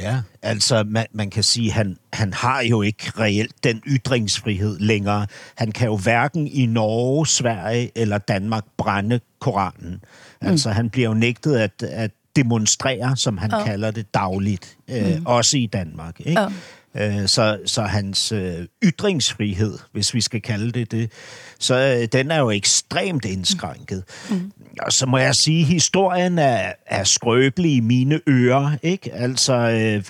[0.00, 5.26] Ja, altså man, man kan sige, han, han har jo ikke reelt den ytringsfrihed længere.
[5.54, 10.04] Han kan jo hverken i Norge, Sverige eller Danmark brænde Koranen.
[10.40, 13.64] Altså han bliver jo nægtet at, at demonstrere, som han ja.
[13.64, 15.26] kalder det dagligt, øh, mm.
[15.26, 16.20] også i Danmark.
[16.20, 16.40] Ikke?
[16.40, 16.48] Ja.
[16.96, 21.10] Øh, så, så hans øh, ytringsfrihed, hvis vi skal kalde det det,
[21.58, 24.04] så øh, den er jo ekstremt indskrænket.
[24.30, 24.52] Mm.
[24.82, 28.76] Og så må jeg sige, historien er, er skrøbelig i mine ører.
[28.82, 29.12] Ikke?
[29.14, 30.04] Altså, øh,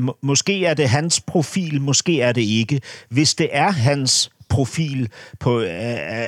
[0.00, 2.80] må- måske er det hans profil, måske er det ikke.
[3.08, 5.70] Hvis det er hans profil på, øh,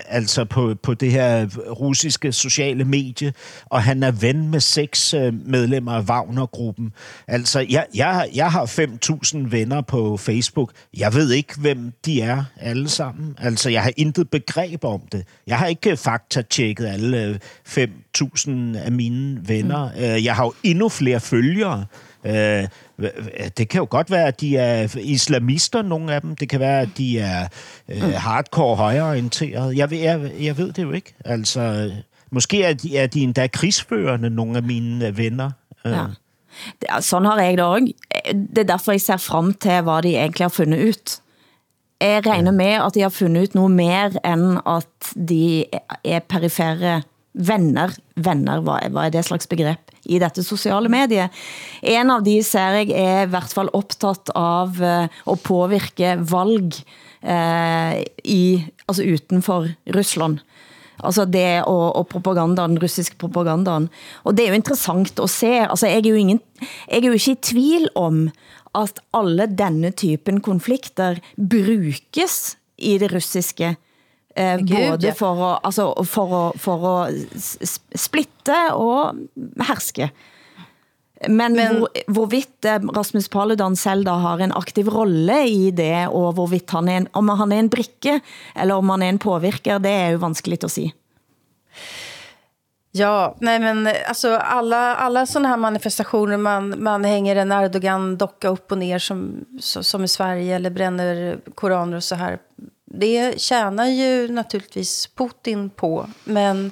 [0.08, 3.32] altså på, på det her russiske sociale medie,
[3.66, 6.92] og han er ven med seks øh, medlemmer af Wagner-gruppen.
[7.26, 8.66] Altså, jeg, jeg, jeg har
[9.34, 10.72] 5.000 venner på Facebook.
[10.96, 13.36] Jeg ved ikke, hvem de er alle sammen.
[13.38, 15.24] Altså, jeg har intet begreb om det.
[15.46, 19.88] Jeg har ikke faktatjekket alle øh, 5.000 af mine venner.
[19.88, 20.24] Mm.
[20.24, 21.84] Jeg har jo endnu flere følgere.
[22.24, 22.66] Øh,
[23.58, 26.36] det kan jo godt være, at de er islamister, nogle af dem.
[26.36, 27.48] Det kan være, at de er
[27.88, 29.78] øh, hardcore højreorienterede.
[29.78, 31.14] Jeg ved, jeg, jeg ved det jo ikke.
[31.24, 31.92] Altså,
[32.30, 35.50] måske er de, er de endda krigsførende, nogle af mine øh, venner.
[35.84, 37.00] Øh, Ja.
[37.00, 37.92] Sådan har jeg det også.
[38.32, 41.20] Det er derfor jeg ser frem til, hvad de egentlig har fundet ud.
[42.00, 45.64] Jeg regner med, at de har fundet ud noget mere, end at de
[46.04, 47.02] er perifere
[47.34, 47.88] venner.
[48.16, 49.78] Venner, er, hvad er det slags begreb
[50.08, 51.28] i dette sociale medie?
[51.82, 56.80] En av de ser jeg er i hvert fall optaget av eh, å påvirke valg
[57.22, 58.42] eh, i,
[58.86, 60.42] altså utenfor Rusland.
[60.98, 63.86] Altså det og, og propagandaen, den russiske propagandaen.
[64.26, 65.52] Og det er jo interessant at se.
[65.62, 66.40] Altså jeg er jo, ingen,
[66.88, 68.24] jeg er jo ikke i tvil om
[68.78, 73.76] at alle denne typen konflikter brukes i det russiske
[74.38, 76.96] eh, både for å, altså, for, å, for å
[77.98, 79.24] splitte og
[79.68, 80.10] herske.
[81.26, 86.06] Men, Men hvor, hvorvidt eh, Rasmus Paludan selv da har en aktiv rolle i det,
[86.14, 88.20] og hvorvidt han er en, om han er en brikke,
[88.54, 90.94] eller om han er en påvirker, det er jo vanskeligt at sige.
[92.98, 98.48] Ja, nej men eh, alltså alla, alla sådana här manifestationer, man, man hänger en Erdogan-docka
[98.48, 102.38] upp och ner som, som i Sverige eller bränner koraner och så här.
[102.90, 106.70] Det tjänar ju naturligtvis Putin på, men,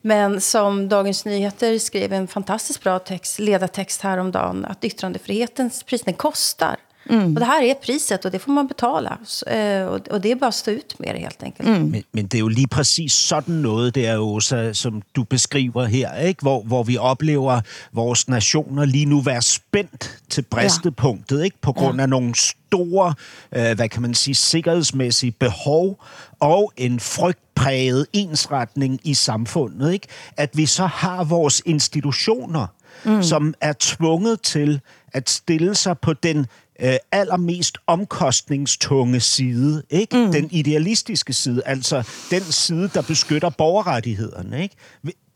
[0.00, 6.14] men som Dagens Nyheter skrev en fantastiskt bra text, ledartext häromdagen, att yttrandefrihetens pris, den
[6.14, 6.76] kostar.
[7.08, 9.18] Och det här är priset och det får man betala.
[9.24, 11.68] Så, eh, och, det är bara att stå ut med det helt enkelt.
[11.68, 16.14] Men, men det er jo lige præcis sådan noget, der, Åsa, som du beskriver her,
[16.14, 16.42] ikke?
[16.42, 17.60] Hvor, hvor vi oplever
[17.92, 21.56] vores nationer lige nu være spændt til bristepunktet, ikke?
[21.60, 23.14] på grund af nogle store,
[23.52, 26.04] øh, hvad kan man sige, sikkerhedsmæssige behov
[26.40, 29.92] og en frygtpræget ensretning i samfundet.
[29.92, 30.06] Ikke?
[30.36, 32.66] At vi så har vores institutioner,
[33.04, 33.22] mm.
[33.22, 34.80] som er tvunget til
[35.12, 36.46] at stille sig på den
[36.80, 40.16] øh, allermest omkostningstunge side, ikke?
[40.16, 40.32] Mm.
[40.32, 44.76] Den idealistiske side, altså den side, der beskytter borgerrettighederne, ikke?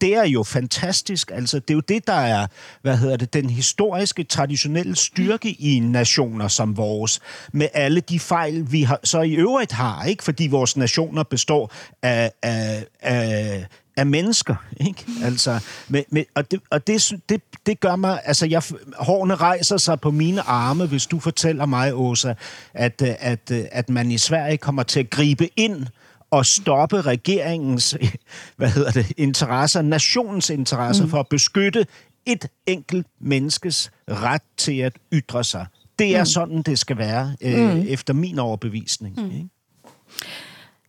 [0.00, 1.30] Det er jo fantastisk.
[1.34, 2.46] Altså, det er jo det, der er,
[2.82, 7.20] hvad hedder det, den historiske, traditionelle styrke i nationer som vores,
[7.52, 10.24] med alle de fejl, vi har, så i øvrigt har, ikke?
[10.24, 11.72] Fordi vores nationer består
[12.02, 15.06] af, af, af, af mennesker, ikke?
[15.24, 18.62] Altså, med, med, og det, og det, det, det gør mig, altså, jeg,
[18.98, 22.34] hårene rejser sig på mine arme, hvis du fortæller mig, Åsa,
[22.74, 25.86] at, at, at man i Sverige kommer til at gribe ind
[26.30, 27.96] og stoppe regeringens,
[28.56, 31.10] hvad hedder det, interesser, nationens interesser mm.
[31.10, 31.86] for at beskytte
[32.26, 35.66] et enkelt menneskes ret til at ytre sig.
[35.98, 36.26] Det er mm.
[36.26, 37.84] sådan, det skal være, øh, mm.
[37.88, 39.16] efter min overbevisning.
[39.16, 39.30] Mm.
[39.30, 39.48] Ikke?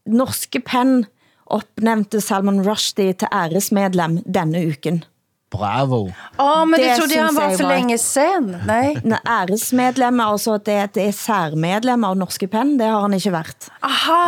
[0.05, 1.05] Norske Penn
[1.51, 5.03] opnævnte Salman Rushdie til æresmedlem denne uken.
[5.51, 6.05] Bravo.
[6.39, 8.45] Ja, men det, Det trodde jag han var jeg för var- länge sedan.
[8.67, 8.95] Nej.
[9.03, 13.67] Nej, æresmedlem, altså det, det er særmedlem av Norske Penn, det har han ikke været.
[13.83, 14.21] Aha!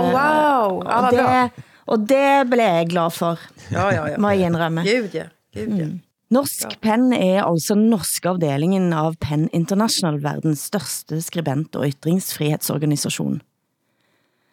[0.00, 0.82] Oh, wow!
[0.84, 3.38] Ja, Og det, og det blev jeg glad for,
[3.70, 4.16] Ja, ja, ja.
[4.18, 4.82] må jeg indrømme.
[4.88, 5.24] Gud, ja.
[5.54, 5.86] Gud, ja.
[6.30, 13.40] Norsk Penn er altså den norske afdelingen av Penn International, verdens største skribent- og ytringsfrihetsorganisation.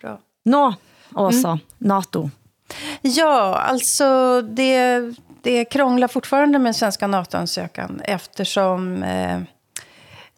[0.02, 0.18] Bra.
[0.46, 0.74] Nå,
[1.14, 2.30] Åsa, NATO.
[3.02, 5.02] Ja, alltså det,
[5.42, 9.40] det krånglar fortfarande med svenska NATO-ansökan eftersom eh,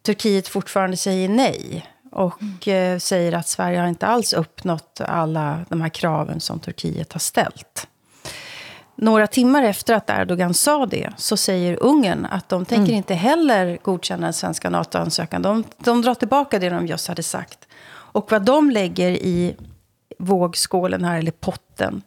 [0.01, 5.82] Turkiet fortfarande säger nej och eh, säger att Sverige har inte alls uppnått alla de
[5.82, 7.88] här kraven som Turkiet har ställt.
[8.95, 13.77] Några timmar efter att Erdogan sa det så säger Ungern att de tänker inte heller
[13.82, 15.41] godkänna den svenska NATO-ansökan.
[15.41, 17.67] De, de drar tillbaka det de just hade sagt.
[17.89, 19.56] Och vad de lägger i
[20.19, 22.01] vågskålen här, eller potten,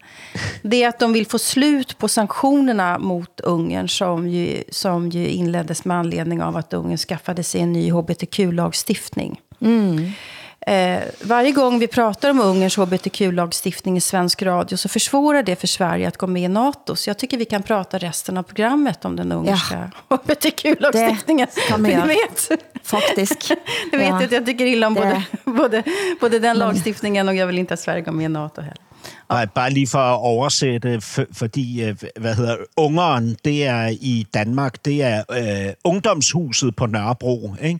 [0.62, 5.28] det är att de vill få slut på sanktionerna mot Ungern som ju, som ju
[5.28, 9.40] inleddes med anledning av att Ungern skaffade sig en ny hbtq-lagstiftning.
[9.60, 10.12] Mm.
[10.66, 15.66] Eh, varje gång vi pratar om Ungerns hbtq-lagstiftning i svensk radio så försvårar det för
[15.66, 16.96] Sverige att gå med i NATO.
[16.96, 21.46] Så jag tycker vi kan prata resten av programmet om den ungerska hbtq-lagstiftningen.
[21.54, 22.06] Det kan göra.
[22.06, 22.48] vet,
[22.82, 23.50] Faktisk.
[23.92, 24.24] ni vet Ja.
[24.24, 25.82] att jag tycker illa om både, både,
[26.20, 28.76] både den lagstiftningen och jag vill inte att Sverige går med i NATO heller.
[29.30, 34.26] Nej, bare lige for at oversætte, for, fordi, øh, hvad hedder Ungeren, det er i
[34.34, 37.78] Danmark, det er øh, ungdomshuset på Nørrebro, ikke?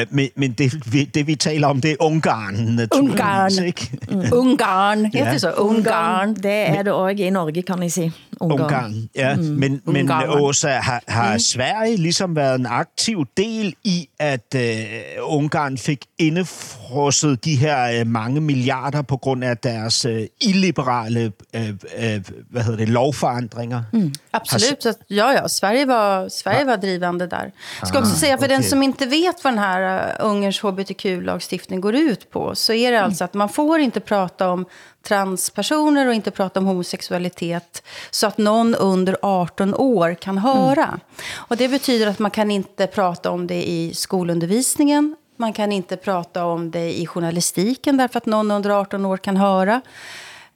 [0.00, 3.64] Øh, men men det, vi, det, vi taler om, det er Ungarn, naturligvis, Ungarn.
[3.64, 3.90] ikke?
[4.32, 5.52] Ungarn, heter det så?
[5.52, 6.34] Ungarn.
[6.34, 8.12] Det er det også i Norge, kan jeg sige.
[8.40, 8.60] Ungarn.
[8.60, 9.36] Ungarn, ja.
[9.36, 9.42] Mm.
[9.42, 10.24] Men, men Ungarn.
[10.28, 11.38] Åsa, har, har mm.
[11.38, 14.84] Sverige ligesom været en aktiv del i, at øh,
[15.22, 21.68] Ungarn fik indefrosset de her øh, mange milliarder på grund af deres øh, illiberale øh,
[21.68, 22.20] øh,
[22.50, 23.82] hvad hedder det, lovforandringer?
[23.92, 24.12] Mm.
[24.30, 24.86] Absolut.
[24.86, 25.48] Att- ja, ja.
[25.48, 27.52] Sverige var, Sverige var drivande där.
[27.80, 28.70] Jag ska också säga, för den okej.
[28.70, 33.00] som inte vet vad den här uh, Ungerns hbtq-lagstiftning går ut på, så är det
[33.00, 34.66] alltså att man får inte prata om
[35.08, 41.00] transpersoner och inte prata om homosexualitet så att någon under 18 år kan höra.
[41.34, 45.96] Och det betyder att man kan inte prata om det i skolundervisningen, man kan inte
[45.96, 49.80] prata om det i journalistiken därför att någon under 18 år kan höra.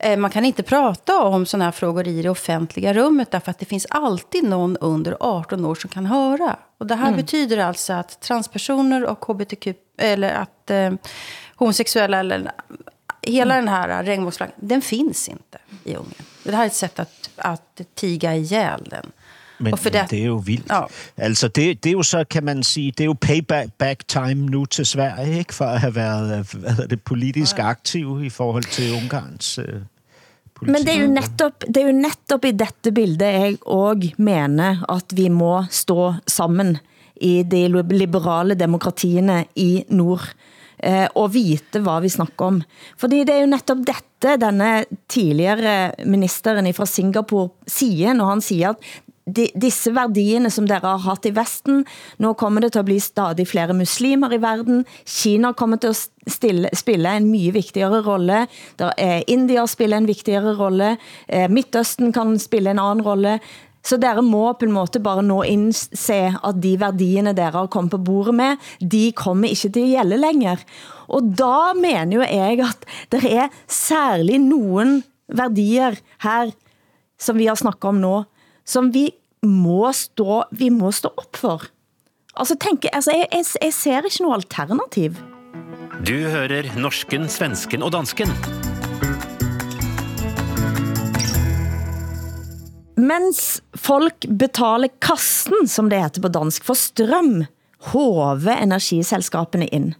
[0.03, 3.59] Eh, Man kan inte prata om sådana här frågor i det offentliga rummet därför att
[3.59, 6.55] det finns alltid någon under 18 år som kan höra.
[6.79, 10.93] Och det här betyder alltså att transpersoner och hbtq, eller att eh,
[11.55, 12.51] homosexuella, eller
[13.21, 16.23] hela den här regnbågsflaggan, den finns inte i Ungern.
[16.43, 19.11] Det här är ett sätt att, att tiga ihjel den.
[19.57, 20.65] Men, for det- det er jo vildt.
[20.69, 20.87] Ja.
[21.17, 24.33] Altså, det, det er jo så, kan man sige, det er jo payback back time
[24.49, 25.53] nu til Sverige, ikke?
[25.53, 29.81] For at have været hvad det, politisk aktiv i forhold til Ungarns øh,
[30.63, 30.73] politik.
[30.73, 34.83] Men det er jo netop, det er jo netop i dette bildet, jeg også mener,
[34.89, 36.77] at vi må stå sammen
[37.21, 40.33] i de liberale demokratierne i nord
[40.83, 42.61] eh, og vite hvad vi snakker om.
[42.97, 48.73] Fordi det er jo netop dette denne tidligere ministeren fra Singapore siger, når han siger
[48.73, 48.77] at
[49.27, 51.85] de, disse værdierne, som dere har haft i Vesten,
[52.19, 54.85] nu kommer det til at blive stadig flere muslimer i verden.
[55.07, 58.47] Kina kommer til at stille, spille en mye vigtigere rolle.
[58.79, 60.97] Der er eh, India spiller en vigtigere rolle.
[61.29, 63.39] Eh, Midtøsten kan spille en anden rolle.
[63.83, 67.91] Så dere må på en måte bare nå indse, at de værdierne, dere har kommet
[67.91, 70.57] på bordet med, de kommer ikke til at gælde længere.
[71.07, 76.51] Og da mener jo jeg, at der er særlig nogen værdier her,
[77.19, 78.23] som vi har snakket om nå,
[78.65, 79.09] som vi
[79.43, 81.63] må stå, vi må stå op for.
[82.35, 85.15] Altså, tænk, altså jeg, jeg, jeg ser ikke noget alternativ.
[86.07, 88.31] Du hører norsken, svensken og dansken.
[92.97, 97.43] Mens folk betaler kassen, som det heter på dansk, for strøm,
[97.91, 99.93] håver energiselskabene ind.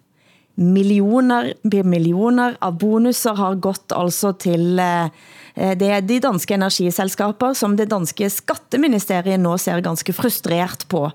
[0.56, 5.10] Millioner, millioner av bonusser har gått altså til eh,
[5.54, 11.08] det er de danske energiselskaber, som det danske skatteministeriet nå ser ganske frustreret på.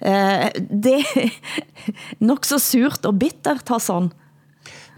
[0.00, 1.32] Eh, Det er
[2.30, 4.12] nok så surt og bittert, Hassan.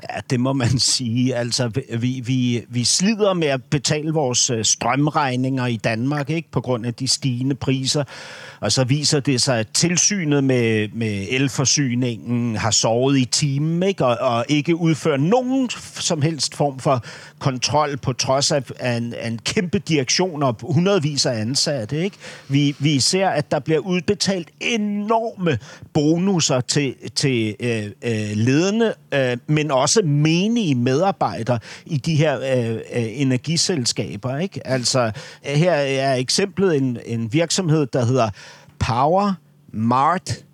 [0.03, 1.37] Ja, det må man sige.
[1.37, 6.61] Altså, vi, vi, vi slider med at betale vores øh, strømregninger i Danmark, ikke på
[6.61, 8.05] grund af de stigende priser.
[8.61, 14.07] Og så viser det sig, at tilsynet med, med elforsyningen har sovet i timen, ikke?
[14.07, 17.05] Og, og ikke udfører nogen som helst form for
[17.39, 22.05] kontrol, på trods af af en, af en kæmpe direktion og hundredvis af ansatte.
[22.05, 22.17] Ikke?
[22.49, 25.59] Vi, vi ser, at der bliver udbetalt enorme
[25.93, 32.75] bonusser til, til øh, øh, ledende, øh, men også menige medarbejdere i de her øh,
[32.75, 34.39] øh, energiselskaber.
[34.39, 34.67] Ikke?
[34.67, 35.13] Altså,
[35.49, 38.31] øh, her er eksemplet en, en virksomhed, der hedder
[38.79, 39.35] Power
[39.73, 40.45] Mart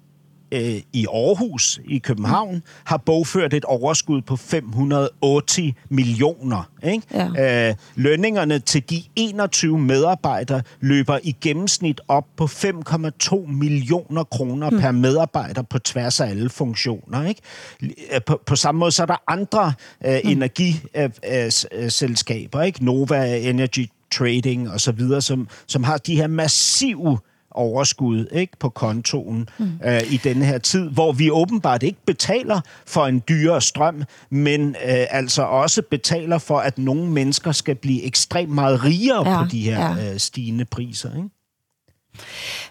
[0.57, 6.71] øh, i Aarhus i København har bogført et overskud på 580 millioner.
[6.83, 7.03] Ikke?
[7.15, 7.69] Ja.
[7.69, 14.81] Øh, lønningerne til de 21 medarbejdere løber i gennemsnit op på 5,2 millioner kroner mm.
[14.81, 17.29] per medarbejder på tværs af alle funktioner.
[17.29, 17.41] Ikke?
[17.83, 17.91] Øh,
[18.27, 19.73] På, på samme måde så er der andre
[20.07, 20.31] øh, mm.
[20.31, 22.85] energiselskaber, ikke?
[22.85, 27.19] Nova Energy Trading og så videre, som, som har de her massive
[27.57, 29.71] overskud ikke på kontoen mm.
[29.85, 34.69] øh, i denne her tid, hvor vi åbenbart ikke betaler for en dyrere strøm, men
[34.69, 39.49] øh, altså også betaler for, at nogle mennesker skal blive ekstremt meget rigere Ja, på
[39.51, 40.13] de her ja.
[40.13, 41.17] øh, stigende priser.
[41.17, 41.29] Ikke?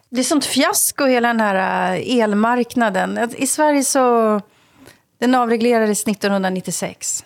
[0.10, 3.18] Det är sånt fiasko hela den här eh, elmarknaden.
[3.38, 4.40] I Sverige så...
[5.22, 7.26] Den avreglerades 1996.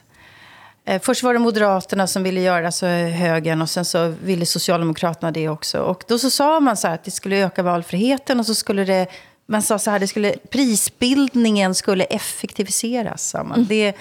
[0.89, 5.31] Eh, Först var det Moderaterna som ville göra alltså högern och sen så ville Socialdemokraterna
[5.31, 5.79] det också.
[5.79, 8.83] Och då så sa man så här att det skulle öka valfriheten och så skulle
[8.83, 9.07] det...
[9.45, 13.29] Man sa så här, det skulle, prisbildningen skulle effektiviseras.
[13.29, 13.65] Sa man.
[13.69, 13.95] Det,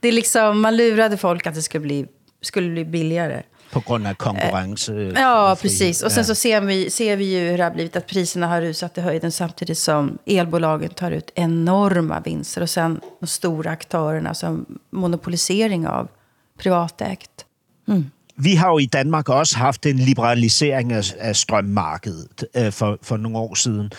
[0.00, 2.06] det är liksom, man lurade folk att det skulle bli,
[2.42, 3.42] skulle bli billigare.
[3.70, 4.92] På grund af konkurrence.
[5.16, 6.02] Ja, precis.
[6.02, 8.60] Och sen så ser vi, ser vi ju hur det har blivit att priserna har
[8.60, 12.62] rusat i höjden samtidigt som elbolagen tar ut enorma vinster.
[12.62, 16.08] Och sen de stora aktörerna som monopolisering av
[16.62, 17.46] privatägt.
[18.36, 23.16] Vi har jo i Danmark også haft en liberalisering af, af strømmarkedet øh, for, for
[23.16, 23.92] nogle år siden.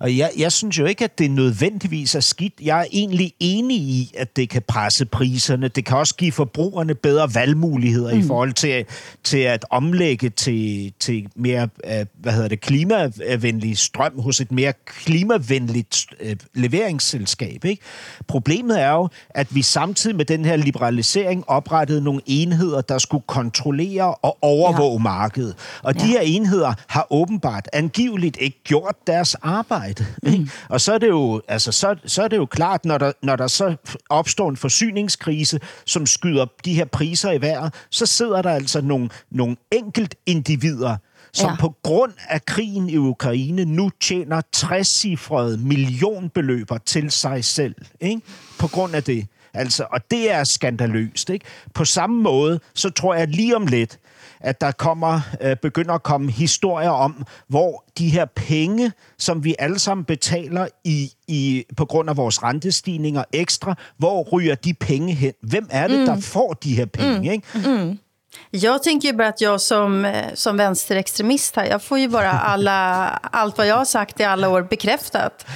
[0.00, 2.52] Og jeg, jeg synes jo ikke, at det nødvendigvis er skidt.
[2.62, 5.68] Jeg er egentlig enig i, at det kan presse priserne.
[5.68, 8.20] Det kan også give forbrugerne bedre valgmuligheder mm.
[8.20, 8.84] i forhold til,
[9.24, 14.72] til at omlægge til, til mere øh, hvad hedder det, klimavenlig strøm hos et mere
[14.86, 17.64] klimavenligt øh, leveringsselskab.
[17.64, 17.82] Ikke?
[18.26, 23.24] Problemet er jo, at vi samtidig med den her liberalisering oprettede nogle enheder, der skulle
[23.26, 25.02] kontrollere og overvåge ja.
[25.02, 25.54] markedet.
[25.82, 29.87] Og de her enheder har åbenbart angiveligt ikke gjort deres arbejde.
[30.26, 30.50] Ikke?
[30.68, 33.36] Og så er det jo, altså, så, så er det jo klart, når der, når
[33.36, 33.76] der så
[34.10, 39.08] opstår en forsyningskrise, som skyder de her priser i vejret, så sidder der altså nogle,
[39.30, 40.96] nogle enkelt individer,
[41.32, 41.56] som Ja.
[41.60, 47.74] på grund af krigen i Ukraine nu tjener 60-cifrede millionbeløber til sig selv.
[48.00, 48.20] Ikke?
[48.58, 49.26] På grund af det.
[49.54, 51.30] Altså, og det er skandaløst.
[51.30, 51.44] Ikke?
[51.74, 53.98] På samme måde, så tror jeg lige om lidt,
[54.40, 59.54] at der kommer, øh, begynder at komme historier om, hvor de her penge, som vi
[59.58, 65.14] alle sammen betaler i, i, på grund af vores rentestigninger ekstra, hvor ryger de penge
[65.14, 65.32] hen?
[65.42, 66.06] Hvem er det, mm.
[66.06, 67.18] der får de her penge?
[67.18, 67.24] Mm.
[67.24, 67.98] Ikke?
[68.50, 72.30] Jag tänker ju bara att jag som, eh, som vänsterextremist här, jag får ju bara
[72.30, 75.46] alla, allt vad jag har sagt i alla år bekräftat.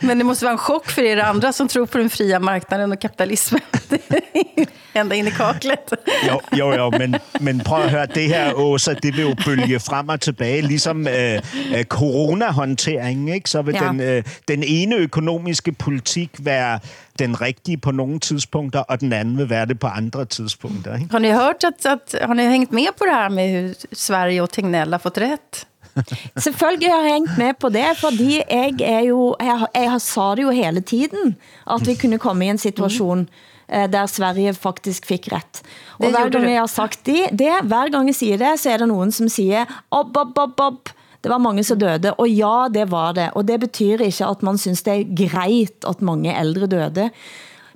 [0.00, 2.92] Men det måste vara en chock för er andra som tror på den fria marknaden
[2.92, 3.60] og kapitalismen.
[4.92, 5.92] Ända in i kaklet.
[6.28, 9.80] Jo, jo, jo men, men prøv at høre, det her, Åsa, det vil jo bølge
[9.80, 11.40] frem og tilbage, ligesom øh,
[11.76, 13.50] øh, coronahåndteringen, ikke?
[13.50, 13.88] Så vil ja.
[13.88, 16.80] den, øh, den ene økonomiske politik være
[17.20, 20.94] den rigtige på nogle tidspunkter, og den anden vil være det på andre tidspunkter.
[20.94, 21.08] Ikke?
[21.10, 24.42] Har ni hørt, at, at, har ni hængt med på det her med, hur Sverige
[24.42, 25.66] og Tegnell har fått rätt?
[26.46, 30.42] Selvfølgelig har jeg hængt med på det, fordi jeg, er jo, jeg, jeg sa det
[30.42, 31.36] jo hele tiden,
[31.70, 33.28] at vi kunne komme i en situation,
[33.68, 35.62] eh, der Sverige faktisk fik ret.
[35.98, 38.70] Og Det hver gang jeg har sagt det, det, hver gang jeg siger det, så
[38.70, 40.90] er der nogen, som siger, op, op, op, op,
[41.24, 43.30] det var mange som døde, og ja, det var det.
[43.36, 47.10] Og det betyder ikke, at man synes det er greit, at mange ældre døde.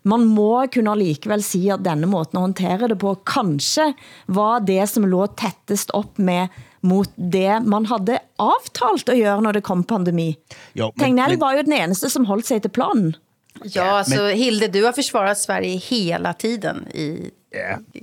[0.05, 3.91] Man må kunne alligevel sige, at denne måten at håndtere det på, kanskje
[4.29, 6.49] var det, som lå tættest op med
[6.85, 10.35] mot det, man havde aftalt at gøre, når det kom pandemi.
[10.77, 13.15] Jo, men- Tegnell men- var jo den eneste, som holdt sig til planen.
[13.75, 17.31] Ja, alltså Hilde, du har försvarat Sverige hela tiden i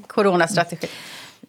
[0.07, 0.87] coronastrategi.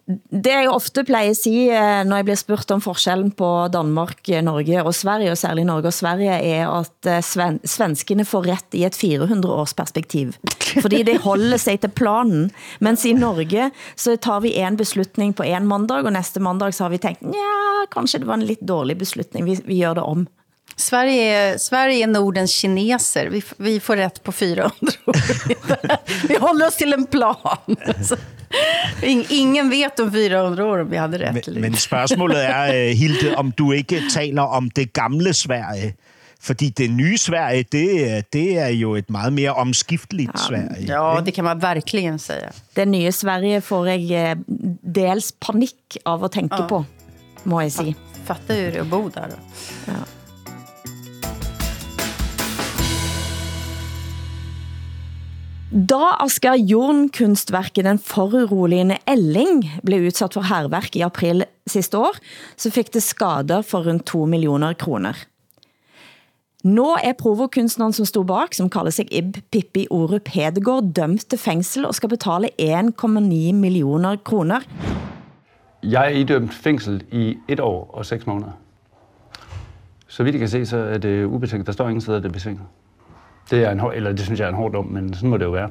[0.03, 4.27] Det jeg ofte plejer at sige, eh, når jeg bliver spurgt om forskellen på Danmark,
[4.27, 8.43] eh, Norge og Sverige, og særligt Norge og Sverige, er at eh, sven svenskene får
[8.49, 10.33] ret i et 400-års perspektiv.
[10.83, 12.51] Fordi det holder sig til planen.
[12.83, 16.83] Mens i Norge, så tar vi en beslutning på en mandag, og næste mandag så
[16.83, 20.03] har vi tænkt, ja, kanskje det var en lidt dårlig beslutning, vi, vi gør det
[20.03, 20.27] om.
[20.75, 23.27] Sverige är, Sverige är Nordens kineser.
[23.27, 24.71] Vi, vi får rätt på 400
[25.05, 26.27] år.
[26.27, 27.35] vi håller oss till en plan.
[29.29, 31.47] Ingen vet om 400 år om vi hade rätt.
[31.47, 31.81] eller Men, men inte.
[31.81, 35.93] spørgsmålet er, øh, Hilde, om du ikke taler om det gamle Sverige.
[36.41, 40.85] Fordi det nye Sverige, det, det er jo et meget mere omskifteligt Sverige.
[40.87, 42.49] Ja, det kan man verkligen säga.
[42.75, 44.37] Det nye Sverige får jeg eh,
[44.95, 46.67] dels panik av at tænke Ja.
[46.67, 46.85] på,
[47.43, 47.95] må jeg sige.
[48.25, 49.27] Fatta hur det är att bo där.
[49.29, 49.93] Då.
[55.73, 62.19] Da Asger Jorn kunstverket Den foruroligende Elling blev udsat for herværk i april sidste år,
[62.57, 65.17] så fik det skader for rundt 2 millioner kroner.
[66.63, 71.39] Nå er provokunstneren som stod bak, som kalder sig Ib Pippi Orup Hedegaard, dømt til
[71.39, 74.61] fængsel og skal betale 1,9 millioner kroner.
[75.83, 78.51] Jeg er idømt fængsel i et år og seks måneder.
[80.07, 81.67] Så vidt jeg kan se, så er det ubetinget.
[81.67, 82.61] Der står ingen steder, at det er betinget.
[83.49, 85.37] Det, er en, hår- eller det synes jeg er en hård dom, men sådan må
[85.37, 85.69] det jo være.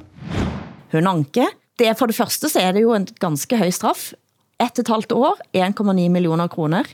[0.93, 1.47] Hun anke.
[1.79, 4.13] Det er for det første, så er det jo en ganske høj straf.
[4.61, 6.85] Et et halvt år, 1,9 millioner kroner.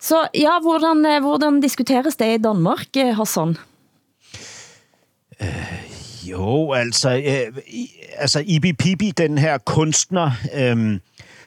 [0.00, 3.56] Så ja, hvordan, eh, hvordan diskuteres det i Danmark, eh, Hassan?
[6.24, 10.98] Jo, altså, øh, i, altså Ibi Pibi, den her kunstner, øh,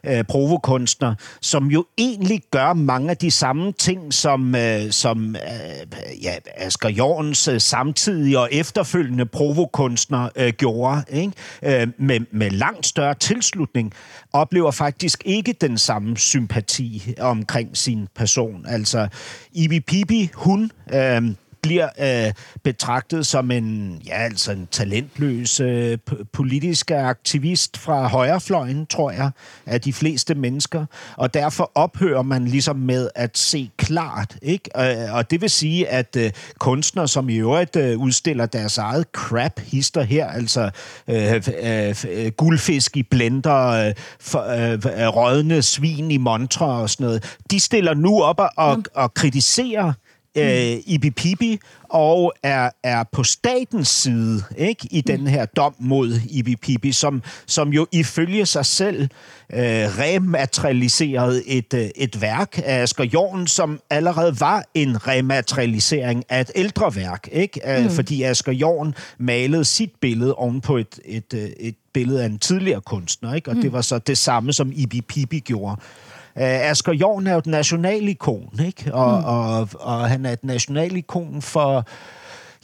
[0.07, 6.23] øh, provokunstner, som jo egentlig gør mange af de samme ting, som, øh, som øh,
[6.23, 11.33] ja, Asger Jorns øh, samtidige og efterfølgende provokunstner øh, gjorde, ikke?
[11.63, 13.93] Øh, med, med langt større tilslutning,
[14.33, 18.65] oplever faktisk ikke den samme sympati omkring sin person.
[18.67, 19.07] Altså,
[19.53, 20.71] Ibi Pibi, hun...
[20.93, 21.21] Øh,
[21.65, 25.97] bliver øh, betragtet som en, ja, altså en talentløs øh,
[26.33, 29.29] politisk aktivist fra højrefløjen, tror jeg,
[29.65, 30.85] af de fleste mennesker.
[31.17, 34.37] Og derfor ophører man ligesom med at se klart.
[34.41, 34.69] Ikke?
[34.77, 39.05] Øh, og det vil sige, at øh, kunstnere, som i øvrigt øh, udstiller deres eget
[39.17, 40.69] crap-hister her, altså
[41.07, 46.89] øh, øh, øh, guldfisk i blender, øh, for, øh, øh, rådne svin i montre og
[46.89, 49.93] sådan noget, de stiller nu op og, og, og kritiserer
[50.35, 51.59] øh, Ibi Pibi,
[51.89, 57.23] og er, er på statens side ikke, i den her dom mod Ibi Pibi, som,
[57.45, 59.01] som jo ifølge sig selv
[59.53, 59.59] øh,
[59.99, 66.51] rematerialiserede et, øh, et værk af Asger Jorn, som allerede var en rematerialisering af et
[66.55, 67.61] ældre værk, ikke?
[67.83, 67.89] Mm.
[67.89, 72.39] fordi Asger Jorn malede sit billede oven på et, et, øh, et billede af en
[72.39, 73.49] tidligere kunstner, ikke?
[73.49, 73.61] og mm.
[73.61, 75.81] det var så det samme, som Ibi Pibi gjorde.
[76.35, 78.93] Uh, Asger Jorn er jo et nationalikon, ikke?
[78.93, 79.25] Og, mm.
[79.25, 81.85] og, og han er et nationalikon for,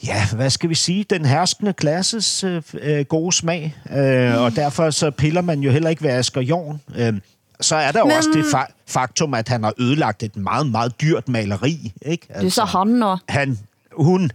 [0.06, 3.76] ja, hvad skal vi sige, den herskende klasses øh, øh, gode smag.
[3.96, 6.80] Øh, Og derfor så piller man jo heller ikke ved Asger Jorn.
[6.96, 7.14] Øh,
[7.60, 10.66] så er der jo Men- også det fa- faktum, at han har ødelagt et meget,
[10.66, 12.26] meget dyrt maleri, ikke?
[12.42, 13.16] Du sa han nå.
[13.28, 13.58] han,
[13.92, 14.30] hun,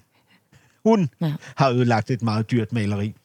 [0.85, 1.33] hun ja.
[1.55, 3.15] har ødelagt et meget dyrt maleri.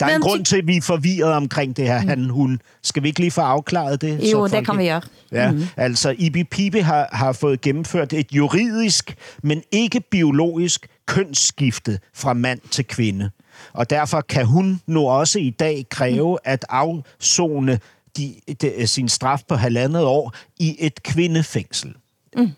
[0.00, 2.60] Der er Men en grund til, at vi er forvirret omkring det her han, hun.
[2.82, 4.32] Skal vi ikke lige få afklaret det?
[4.32, 5.02] Jo, det kan vi gøre.
[5.32, 5.66] Ja, mm.
[5.76, 12.60] altså Ibi Pibe har, har fået gennemført et juridisk, men ikke biologisk kønsskifte fra mand
[12.70, 13.30] til kvinde.
[13.72, 17.80] Og derfor kan hun nu også i dag kræve at afzone
[18.16, 21.94] de, de, sin straf på halvandet år i et kvindefængsel.
[22.36, 22.52] Mm.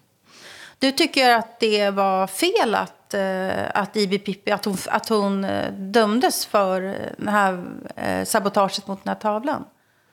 [0.82, 2.74] Du tycker att det var fel
[3.14, 6.80] att, uh, att Ibi Pippi, att hon, att hon uh, dömdes för
[7.18, 9.64] den här uh, sabotaget mot den här tavlan?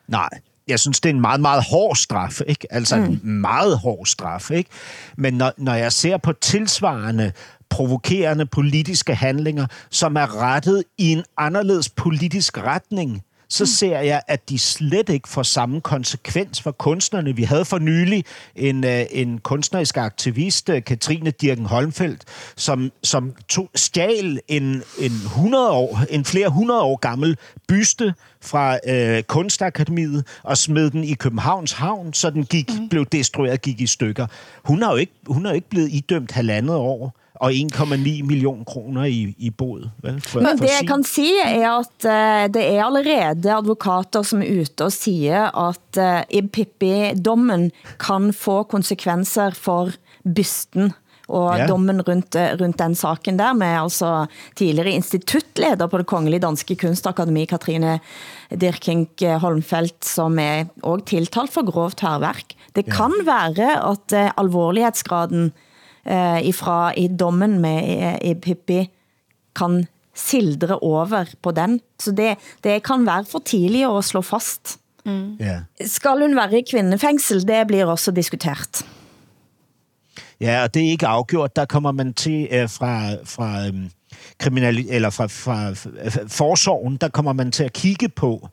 [0.07, 2.41] Nej, jeg synes, det er en meget, meget hård straf.
[2.47, 2.73] Ikke?
[2.73, 3.03] Altså mm.
[3.03, 4.51] en meget hård straf.
[4.51, 4.69] Ikke?
[5.17, 7.31] Men når, når jeg ser på tilsvarende
[7.69, 13.67] provokerende politiske handlinger, som er rettet i en anderledes politisk retning, så mm.
[13.67, 17.35] ser jeg, at de slet ikke får samme konsekvens for kunstnerne.
[17.35, 18.25] Vi havde for nylig
[18.55, 22.23] en, uh, en kunstnerisk aktivist, uh, Katrine Dirken Holmfeldt,
[22.55, 27.37] som, som tog, stjal en, en, 100 år, en flere hundrede år gammel
[27.67, 32.89] byste fra uh, Kunstakademiet og smed den i Københavns Havn, så den gik, mm.
[32.89, 34.27] blev destrueret gik i stykker.
[34.63, 39.05] Hun har jo ikke, hun jo ikke blevet idømt halvandet år og 1,9 million kroner
[39.05, 39.87] i, i bod.
[40.03, 44.41] Vel, for, Men det jeg kan sige er, at uh, det er allerede advokater, som
[44.41, 47.69] er ute og siger, at uh, i Pippi-dommen
[48.01, 49.93] kan få konsekvenser for
[50.25, 50.93] bysten
[51.27, 51.65] og ja.
[51.67, 54.25] dommen rundt, eh, rundt den saken der, med altså
[54.55, 57.97] tidligere instituttleder på det kongelige danske kunstakademi, Katrine
[58.47, 59.09] Dirking
[59.43, 62.55] Holmfeldt, som er også tiltalt for grovt herværk.
[62.75, 63.27] Det kan ja.
[63.27, 65.51] være at uh, alvorlighedsgraden
[66.07, 68.87] eh, ifra i dommen med i, i Pippi
[69.55, 69.85] kan
[70.17, 71.79] sildre over på den.
[71.99, 74.79] Så det, det kan være for tidligt at slå fast.
[75.05, 75.37] Mm.
[75.41, 75.61] Yeah.
[75.85, 77.47] Skal hun være i kvindefængsel?
[77.47, 78.85] Det blir også diskutert.
[80.41, 81.55] Ja, og det er ikke afgjort.
[81.55, 83.89] Der kommer man til uh, fra, fra um,
[84.39, 85.73] kriminal eller fra, fra
[86.27, 88.49] forsorgen, der kommer man til at kigge på,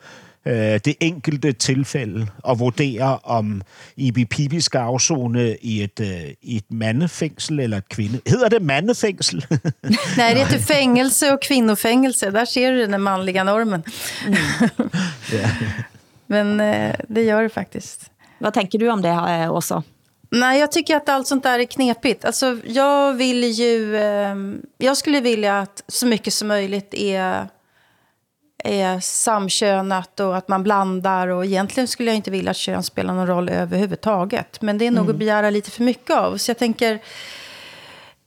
[0.46, 3.62] øh, det enkelte tilfælde og vurdere, om
[3.96, 8.20] Ibi Pibi skal afzone i et, øh, i et mandefængsel eller et kvinde.
[8.26, 9.46] Hedder det mandefængsel?
[10.16, 12.30] Nej, det heter fängelse och kvinnofängelse.
[12.30, 13.82] Där ser du den manliga normen.
[14.26, 14.36] Mm.
[15.32, 15.48] ja.
[16.26, 18.10] Men eh, det gör det faktiskt.
[18.38, 19.82] Vad tänker du om det, eh, Åsa?
[20.30, 22.24] Nej, jag tycker att allt sånt där är knepigt.
[22.24, 23.96] Alltså, jag vill ju...
[23.96, 24.34] Eh,
[24.78, 27.48] jag skulle vilja att så mycket som möjligt är
[28.64, 31.28] är samkönat och att man blandar.
[31.28, 34.62] Och egentligen skulle jag inte vilja att kön spelar någon roll överhuvudtaget.
[34.62, 35.10] Men det är nog mm.
[35.10, 36.36] att begära lite för mycket av.
[36.36, 37.02] Så jag tänker,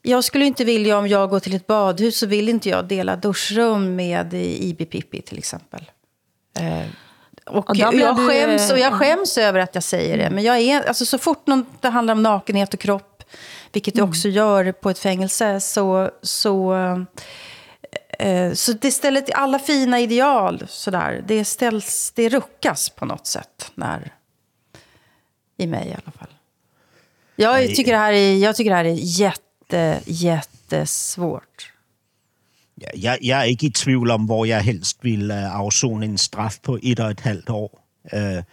[0.02, 3.16] jag skulle inte vilja om jag går till ett badhus så vill inte jag dela
[3.16, 5.92] duschrum med Ibi Pippi till exempel.
[6.60, 6.88] Eh,
[7.46, 10.30] och, och jag, skäms, och jag skäms över att jag säger det.
[10.30, 13.24] Men jag är, alltså, så fort någon, det handlar om nakenhet och kropp,
[13.72, 14.06] vilket mm.
[14.06, 16.76] det också gör på ett fängelse, så, så
[18.20, 23.28] Eh, så det ställer till alla fina ideal, sådär, det, ställs, det ruckas på något
[23.28, 23.72] sätt.
[23.76, 24.14] När,
[25.58, 26.28] I mig i alla fall.
[27.36, 31.74] Jag tycker det här är, jag tycker det här är jätte, jättesvårt.
[32.82, 36.18] Ja, jeg, jeg er ikke i tvivl om, hvor jeg helst vil uh, afzone en
[36.18, 37.84] straf på et og et halvt år.
[38.14, 38.44] Uh,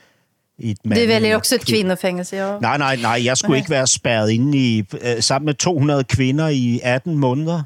[0.58, 2.58] et du vælger også et kvindefængelse, ja.
[2.60, 3.24] Nej, nej, nej.
[3.24, 3.58] Jeg skulle nej.
[3.58, 7.62] ikke være spærret inde i, uh, sammen med 200 kvinder i 18 måneder.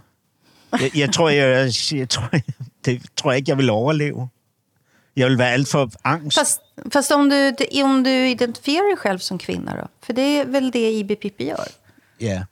[0.73, 2.31] Jeg, jeg tror, jeg, jeg, jeg tror,
[2.85, 4.29] det tror jeg ikke, jeg vil overleve.
[5.19, 6.39] Jag vill vara alt för angst.
[6.39, 6.61] Fast,
[6.93, 7.53] fast om, du,
[7.83, 9.89] om du identifierar dig själv som kvinna då?
[10.07, 11.69] För det är väl det IB Pippi gör?
[12.19, 12.45] Ja.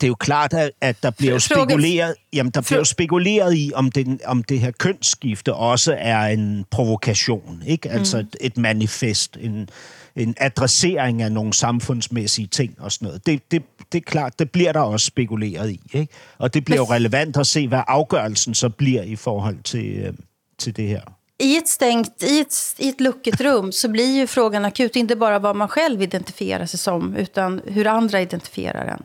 [0.00, 3.90] Det er jo klart, at, at der bliver spekuleret, jamen, der bliver spekuleret i, om,
[3.90, 7.62] den, om det her kønsskifte også er en provokation.
[7.66, 7.90] Ikke?
[7.90, 8.22] Altså mm.
[8.22, 9.68] et, et manifest, en,
[10.16, 13.26] en adressering af nogle samfundsmæssige ting og sådan noget.
[13.26, 13.62] Det, det,
[13.92, 15.80] det er klart, det bliver der også spekuleret i.
[15.92, 16.12] Ikke?
[16.38, 20.12] Og det bliver jo relevant at se, hvad afgørelsen så bliver i forhold til, øh,
[20.58, 21.00] til det her.
[21.38, 25.16] I ett stängt, i ett, i ett lukket rum så blir ju frågan akut inte
[25.16, 29.02] bara vad man själv identifierar sig som, utan hur andra identifierar en.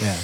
[0.00, 0.14] Ja.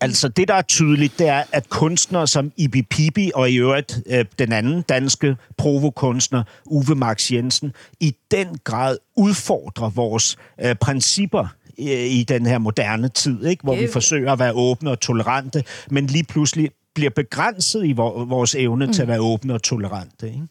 [0.00, 4.02] Altså det, der er tydeligt, det er, at kunstnere som Ibi Pibi og i øvrigt
[4.06, 11.46] øh, den anden danske provokunstner, Uwe Max Jensen, i den grad udfordrer vores øh, principper
[11.78, 13.62] i den her moderne tid, ikke?
[13.62, 18.54] hvor vi forsøger at være åbne og tolerante, men lige pludselig bliver begrænset i vores
[18.54, 18.92] evne mm.
[18.92, 20.26] til at være åbne og tolerante.
[20.26, 20.46] Ikke?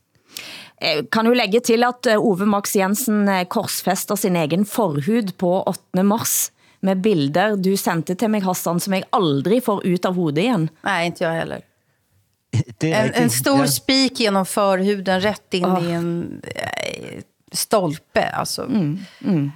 [0.81, 5.63] Jeg kan jo lægge til, at Ove Max Jensen øh, korsfester sin egen forhud på
[5.67, 6.03] 8.
[6.03, 10.43] mars med bilder, du sendte til mig, Hassan, som jeg aldrig får ut av hovedet
[10.43, 10.69] igen.
[10.81, 11.61] Nej, inte jag heller.
[12.77, 13.67] Det en, en stor ja.
[13.67, 15.83] spik genom förhuden rätt in oh.
[15.85, 17.21] i en äh,
[17.51, 18.29] stolpe.
[18.29, 18.61] Alltså.
[18.61, 19.51] Mm, mm.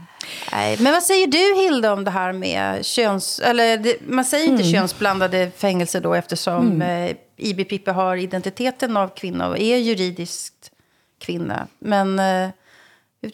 [0.51, 3.39] Nej, men vad säger du Hilda om det här med köns...
[3.39, 4.74] Eller det, man säger inte mm.
[4.74, 7.09] könsblandade fängelser då eftersom mm.
[7.09, 10.71] eh, IB Pippi har identiteten av kvinna och är juridiskt
[11.19, 11.67] kvinna.
[11.80, 12.19] Men...
[12.19, 12.49] Eh,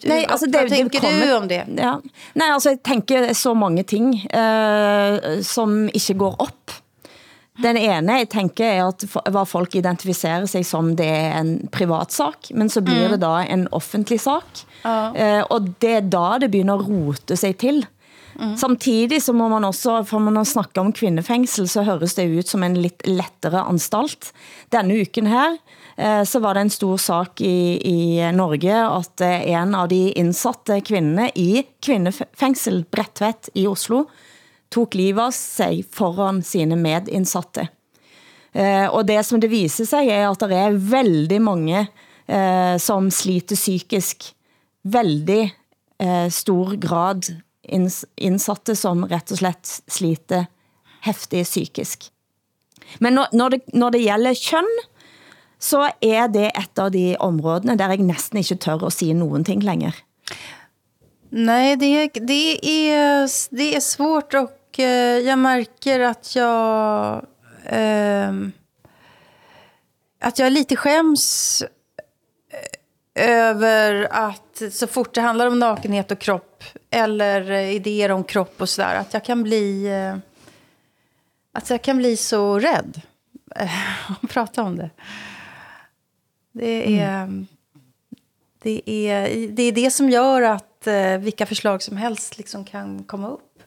[0.06, 1.62] Nej, altså det, Hvad tænker det kommer, du om det?
[1.78, 1.94] Ja.
[2.34, 6.72] Nej, altså jeg tænker så mange ting uh, som ikke går op.
[7.62, 12.12] Den ene, jeg tænker, er at hvad folk identificerer sig som det er en privat
[12.12, 13.10] sak, men så bliver Mm.
[13.10, 14.62] det da en offentlig sak.
[14.84, 15.38] Ja.
[15.38, 17.86] Eh, og det er da det begynder at rote sig til.
[18.38, 18.56] Mm.
[18.56, 22.48] Samtidig så må man også, for man har snakket om kvindefængsel, så høres det ut
[22.48, 24.32] som en lidt lettere anstalt.
[24.72, 25.58] Denne uken her, eh,
[26.00, 30.06] Eh, så var det en stor sak i, i Norge, at eh, en av de
[30.16, 34.06] indsatte kvinderne i kvindefængsel Bredtvet i Oslo,
[34.72, 37.66] tog livet av sig foran sine medindsatte.
[38.52, 43.10] Eh, og det som det viser sig er, at der er veldig mange eh, som
[43.12, 44.30] sliter psykisk.
[44.88, 45.42] Veldig
[46.00, 47.28] eh, stor grad
[47.70, 50.48] indsatte som rett og slett sliter
[51.04, 52.08] heftig psykisk.
[53.04, 54.72] Men når, når, det, når det gælder køn,
[55.60, 59.44] så er det et av de områdene, der jeg næsten ikke tør at sige nogen
[59.44, 59.92] ting længere.
[61.30, 64.78] Nej, det, det, är, det är svårt och
[65.24, 67.26] jag märker att jag...
[67.66, 68.52] ehm,
[70.20, 71.62] att jag lite skäms
[73.14, 78.60] över eh, att så fort det handlar om nakenhet och kropp eller idéer om kropp
[78.60, 79.86] och sådär, att jag kan bli...
[79.86, 80.16] Eh,
[81.52, 83.00] att jag kan bli så rädd
[83.56, 84.90] eh, att prata om det.
[86.52, 87.44] Det är,
[88.62, 93.04] det är, det är det som gör att eh, vilka förslag som helst liksom kan
[93.04, 93.58] komma upp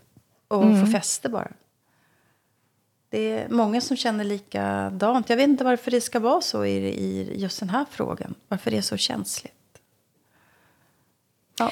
[0.48, 0.86] och Mm.
[0.86, 1.52] få fäste bara.
[3.10, 5.30] Det är många som känner likadant.
[5.30, 8.34] Jag vet inte varför det ska vara så i, i just den här frågan.
[8.48, 9.54] Varför det är så känsligt.
[11.60, 11.72] Ja.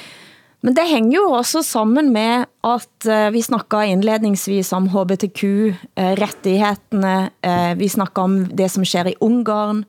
[0.60, 7.74] Men det hænger jo også sammen med, at eh, vi snakker indledningsvis om HBTQ-rettighetene, eh,
[7.74, 9.84] vi snakker om det som sker i Ungarn,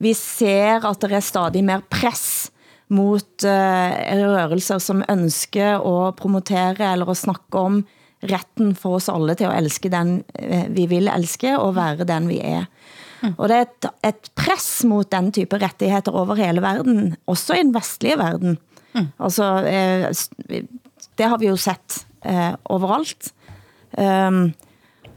[0.00, 2.50] vi ser at det er stadig mer press
[2.90, 7.82] mot eh, rørelser som ønsker at promotere eller at snakke om
[8.30, 12.26] retten for oss alle til at elske den eh, vi vil elske og være den
[12.30, 12.66] vi er.
[13.36, 17.64] Og det er et, et press mot den type rettigheter over hele verden, også i
[17.66, 18.56] den vestlige verden.
[19.20, 20.08] Altså, eh,
[21.18, 23.32] det har vi jo sett eh, overalt.
[23.98, 24.52] Um,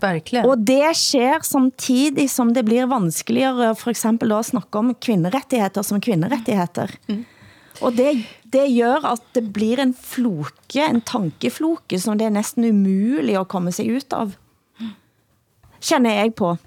[0.04, 0.45] Verkligen.
[0.49, 5.86] Og det sker samtidig som det blir vanskeligere for eksempel da at snakke om kvinderettigheter
[5.88, 6.91] som kvinderettigheter.
[7.82, 12.68] Og det, det gør at det blir en floke, en tankefloke, som det er næsten
[12.68, 14.36] umuligt at komme sig ut av.
[15.82, 16.58] Känner jeg på.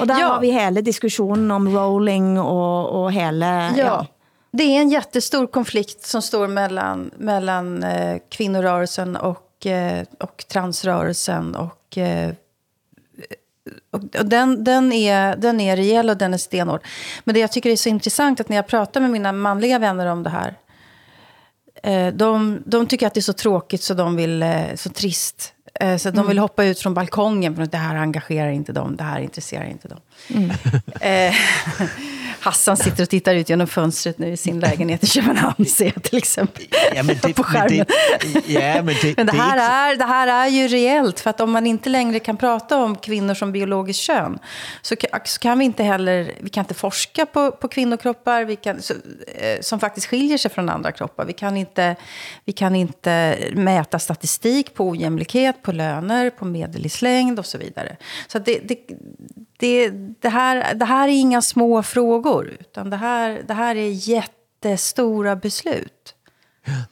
[0.00, 0.28] Og der Ja.
[0.28, 3.72] har vi hele diskussionen om rolling og, og hele...
[3.76, 4.06] Ja.
[4.52, 11.54] Det är en jättestor konflikt som står mellan, mellan eh, kvinnorörelsen och, eh, och transrörelsen.
[11.54, 12.32] Och, eh,
[13.90, 16.80] och, och den, den, är, den är rejäl och den är stenhård.
[17.24, 20.06] Men det jag tycker är så intressant att när jag pratar med mina manliga vänner
[20.06, 20.54] om det här.
[21.82, 24.44] Eh, de, de tycker att det är så tråkigt så de vill,
[24.74, 25.52] så trist.
[25.98, 26.28] Så de Mm.
[26.28, 29.64] vill hoppa ut från balkongen för att det här engagerar inte dem, det här intresserar
[29.64, 29.98] inte dem.
[30.34, 30.50] Mm.
[32.46, 36.02] Hassan sitter och tittar ut genom fönstret nu i sin lägenhet i Köpenhamn, ser jag
[36.02, 36.64] till exempel.
[36.94, 37.86] Ja, men det, på skärmen.
[38.32, 41.30] Men det, ja, men det, Men det här, är, det här är ju reellt, för
[41.30, 44.38] att om man inte längre kan prata om kvinnor som biologiskt kön,
[44.82, 48.82] så, så kan vi inte heller, vi kan inte forska på, på kvinnokroppar vi kan,
[48.82, 48.94] så,
[49.34, 51.24] eh, som faktiskt skiljer sig från andra kroppar.
[51.24, 51.96] Vi kan, inte,
[52.44, 57.96] vi kan inte mäta statistik på ojämlikhet, på löner, på medellivslängd och så vidare.
[58.26, 58.78] Så att det, det,
[59.56, 59.90] det,
[60.20, 65.36] det, här, det här är inga små frågor, utan det här, det här är jättestora
[65.36, 66.14] beslut.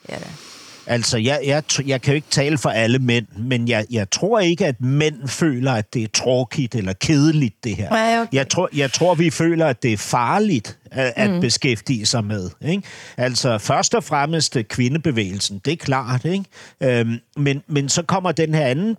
[0.07, 0.54] Är det.
[0.87, 4.41] Altså, jeg, jeg, jeg kan jo ikke tale for alle mænd, men jeg, jeg tror
[4.41, 7.91] ikke, at mænd føler, at det er tråkigt eller kedeligt, det her.
[7.91, 8.37] Nej, okay.
[8.37, 11.41] jeg, tror, jeg tror, vi føler, at det er farligt at, at Mm.
[11.41, 12.51] beskæftige sig med.
[12.69, 12.83] Ikke?
[13.17, 16.25] Altså, først og fremmest øh, kvindebevægelsen, det er klart.
[16.25, 16.45] Ikke?
[16.81, 18.97] Øhm, men, men så kommer den her anden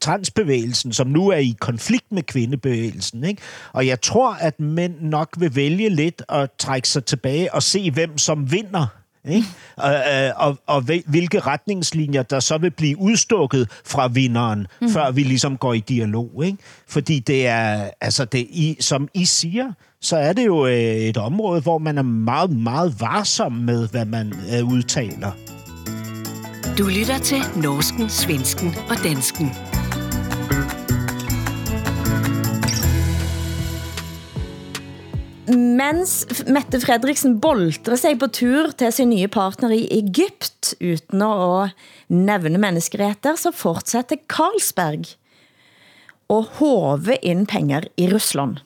[0.00, 3.24] transbevægelsen, som nu er i konflikt med kvindebevægelsen.
[3.24, 3.42] Ikke?
[3.72, 7.90] Og jeg tror, at mænd nok vil vælge lidt at trække sig tilbage og se,
[7.90, 8.86] hvem som vinder.
[9.28, 9.46] Ikke?
[9.76, 14.90] Og, øh, og, og hvil- hvilke retningslinjer, der så vil blive udstukket fra vinderen, mm.
[14.90, 16.30] før vi ligesom går i dialog.
[16.44, 16.58] Ikke?
[16.88, 21.16] Fordi det er, altså det, I, som I siger, så er det jo øh, et
[21.16, 25.30] område, hvor man er meget, meget varsom med, hvad man øh, udtaler.
[26.78, 29.50] Du lytter til Norsken, Svensken og Dansken.
[35.48, 41.72] Mens Mette Fredriksen boltrer sig på tur til sin nye partner i Egypt, uden at
[42.12, 45.06] nævne menneskeretter, så fortsætter Carlsberg
[46.28, 48.58] og hove ind penger i Rusland.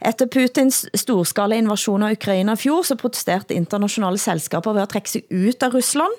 [0.00, 5.10] Efter Putins storskala invasion av Ukraina i fjor, så protesterte internationale selskaber ved at trække
[5.10, 6.16] sig ut av Rusland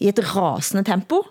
[0.00, 1.22] i et rasende tempo.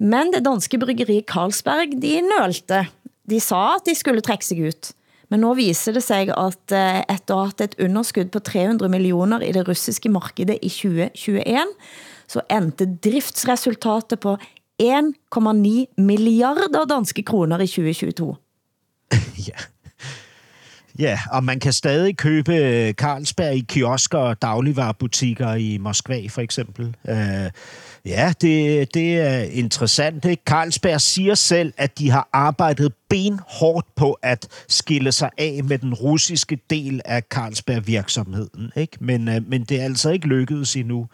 [0.00, 2.86] Men det danske bryggeri Carlsberg, de nølte
[3.28, 4.92] de sa at de skulle trække sig ut.
[5.32, 9.52] Men nu viser det sig, at eh, efter at et underskud på 300 millioner i
[9.56, 11.62] det russiske markedet i 2021,
[12.28, 14.36] så endte driftsresultatet på
[14.82, 18.36] 1,9 milliarder danske kroner i 2022.
[19.48, 19.68] ja.
[20.98, 26.40] Ja, og man kan stadig købe eh, Carlsberg i kiosker og dagligvarerbutikker i Moskva, for
[26.40, 26.92] eksempel.
[27.08, 27.48] Uh,
[28.06, 30.24] ja, det, det er interessant.
[30.24, 30.42] Ikke?
[30.46, 35.94] Carlsberg siger selv, at de har arbejdet benhårdt på at skille sig af med den
[35.94, 38.72] russiske del af Carlsberg-virksomheden.
[38.76, 38.96] Ikke?
[39.00, 41.06] Men, øh, men det er altså ikke lykkedes endnu.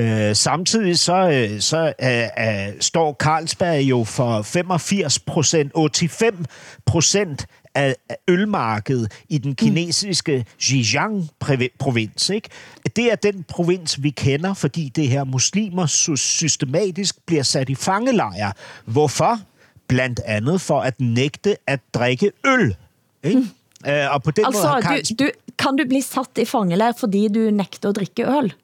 [0.00, 6.46] Uh, samtidig så, øh, så uh, uh, står Carlsberg jo for 85 procent, 85
[6.86, 7.46] procent
[7.76, 7.96] af
[8.28, 12.30] ølmarkedet i den kinesiske Xinjiang-provins.
[12.30, 12.48] Ikke?
[12.96, 18.52] Det er den provins, vi kender, fordi det her muslimer systematisk bliver sat i fangelejre.
[18.84, 19.40] Hvorfor?
[19.88, 22.76] Blandt andet for at nægte at drikke øl.
[23.24, 23.40] Ikke?
[23.40, 23.48] Mm.
[23.86, 25.02] Uh, og på den altså, måde kan...
[25.04, 28.54] du, du, kan du blive sat i fangelejre, fordi du nægter at drikke øl?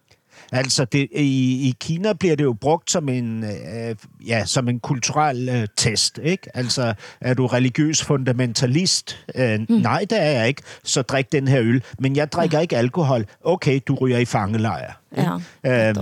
[0.52, 3.96] Altså, det, i, i Kina bliver det jo brugt som en, øh,
[4.26, 6.56] ja, som en kulturel øh, test, ikke?
[6.56, 9.24] Altså, er du religiøs fundamentalist?
[9.34, 9.66] Øh, mm.
[9.68, 10.62] Nej, det er jeg ikke.
[10.84, 11.82] Så drik den her øl.
[11.98, 12.62] Men jeg drikker ja.
[12.62, 13.24] ikke alkohol.
[13.44, 14.92] Okay, du ryger i fangelejr.
[15.16, 15.94] Ja, øh,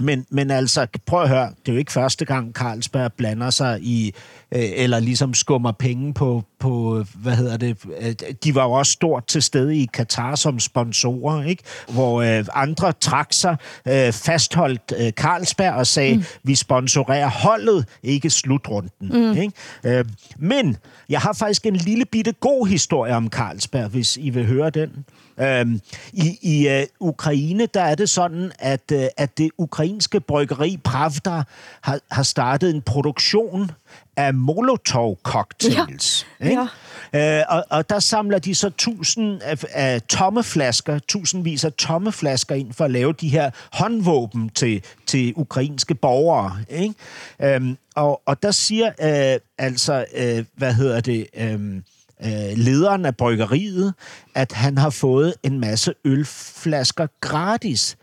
[0.00, 3.80] men, men altså, prøv at høre, det er jo ikke første gang Carlsberg blander sig
[3.82, 4.14] i,
[4.54, 8.92] øh, eller ligesom skummer penge på, på, hvad hedder det, øh, de var jo også
[8.92, 11.62] stort til stede i Katar som sponsorer, ikke?
[11.88, 13.56] hvor øh, andre trak sig,
[13.88, 16.24] øh, fastholdt øh, Carlsberg og sagde, mm.
[16.42, 18.90] vi sponsorerer holdet, ikke slutrunden.
[19.00, 19.36] Mm.
[19.36, 19.52] Ikke?
[19.98, 20.04] Øh,
[20.38, 20.76] men
[21.08, 25.04] jeg har faktisk en lille bitte god historie om Carlsberg, hvis I vil høre den.
[25.40, 25.80] Øhm,
[26.12, 31.42] I i uh, Ukraine, der er det sådan, at, uh, at det ukrainske bryggeri Pravda
[31.80, 33.70] har, har startet en produktion
[34.16, 36.26] af Molotov-cocktails.
[36.40, 36.44] Ja.
[36.50, 36.66] Ikke?
[37.12, 37.40] Ja.
[37.40, 42.12] Uh, og, og der samler de så tusind af, af tomme flasker, tusindvis af tomme
[42.12, 46.58] flasker ind for at lave de her håndvåben til, til ukrainske borgere.
[46.68, 47.56] Ikke?
[47.56, 51.26] Um, og, og der siger uh, altså, uh, hvad hedder det...
[51.54, 51.84] Um,
[52.24, 53.94] øh, lederen af bryggeriet,
[54.34, 57.96] at han har fået en masse ølflasker gratis,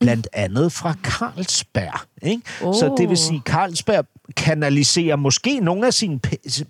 [0.00, 2.00] blandt andet fra Carlsberg.
[2.22, 2.42] Ikke?
[2.62, 2.74] Oh.
[2.74, 4.06] Så det vil sige, at Carlsberg
[4.36, 6.20] kanaliserer måske nogle af sine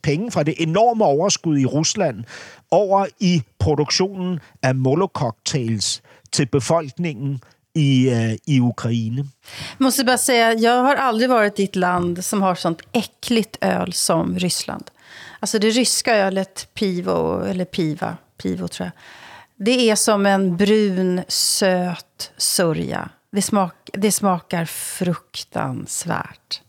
[0.02, 2.24] penge fra det enorme overskud i Rusland
[2.70, 6.02] over i produktionen af molococktails
[6.32, 7.40] til befolkningen
[7.74, 9.24] i, uh, i Ukraine.
[9.78, 13.92] Måste bara säga, jag har aldrig varit i ett land som har sånt äckligt öl
[13.92, 14.84] som Ryssland.
[15.44, 18.92] Alltså det ryska ölet Pivo, eller Piva, Pivo tror jag.
[19.66, 23.08] Det är som en brun, söt sörja.
[23.30, 26.60] Det, smak, det smakar fruktansvärt.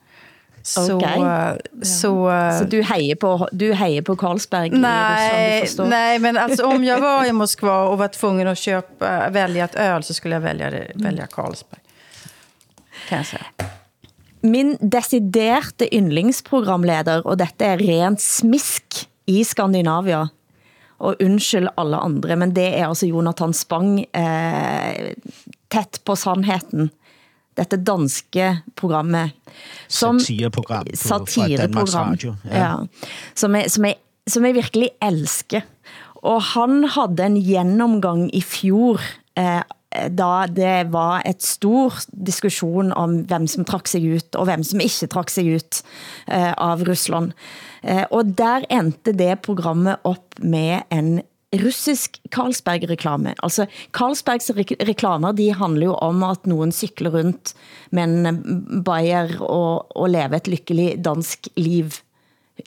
[0.62, 1.58] Så, okay.
[1.84, 6.66] så, så du hejer på, du hejer på Carlsberg nej, i Ryssland, Nej, men alltså,
[6.66, 10.36] om jag var i Moskva och var tvungen att köpa, välja ett öl så skulle
[10.36, 11.82] jag välja, välja Carlsberg.
[13.10, 13.46] Kan jag säga
[14.46, 20.26] min deciderte yndlingsprogramleder, og dette er rent smisk i Skandinavia,
[21.04, 25.16] og undskyld alle andre, men det er altså Jonathan Spang eh,
[25.72, 26.92] tæt på sandheden.
[27.56, 29.32] Dette danske programmet.
[29.88, 32.34] Som, satireprogram på, satireprogram, Radio.
[32.44, 32.58] Ja.
[32.60, 33.14] ja.
[33.36, 33.96] Som, jeg, som, jeg,
[34.28, 35.64] som jeg virkelig elsker.
[36.26, 39.00] Og han havde en gennemgang i fjor
[39.40, 39.64] eh,
[40.10, 44.84] da det var et stor diskussion om hvem som trak sig ut, og hvem som
[44.84, 45.82] ikke trak sig ut
[46.28, 47.34] eh, av Rusland.
[47.84, 51.22] Eh, og der endte det programmet op med en
[51.62, 53.36] russisk Carlsberg-reklame.
[53.44, 57.54] Altså, Carlsbergs reklamer, de handler jo om at nogen cykler rundt
[57.92, 62.02] med en bajer og, og lever et lykkelig dansk liv.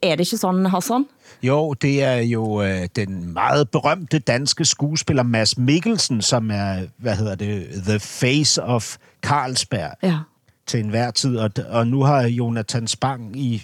[0.02, 1.06] Er det ikke sådan, Hassan?
[1.42, 7.16] Jo, det er jo øh, den meget berømte danske skuespiller Mads Mikkelsen, som er, hvad
[7.16, 9.92] hedder det, the face of Carlsberg.
[10.02, 10.18] Ja
[10.68, 13.62] til enhver tid, og, og nu har Jonathan Spang i,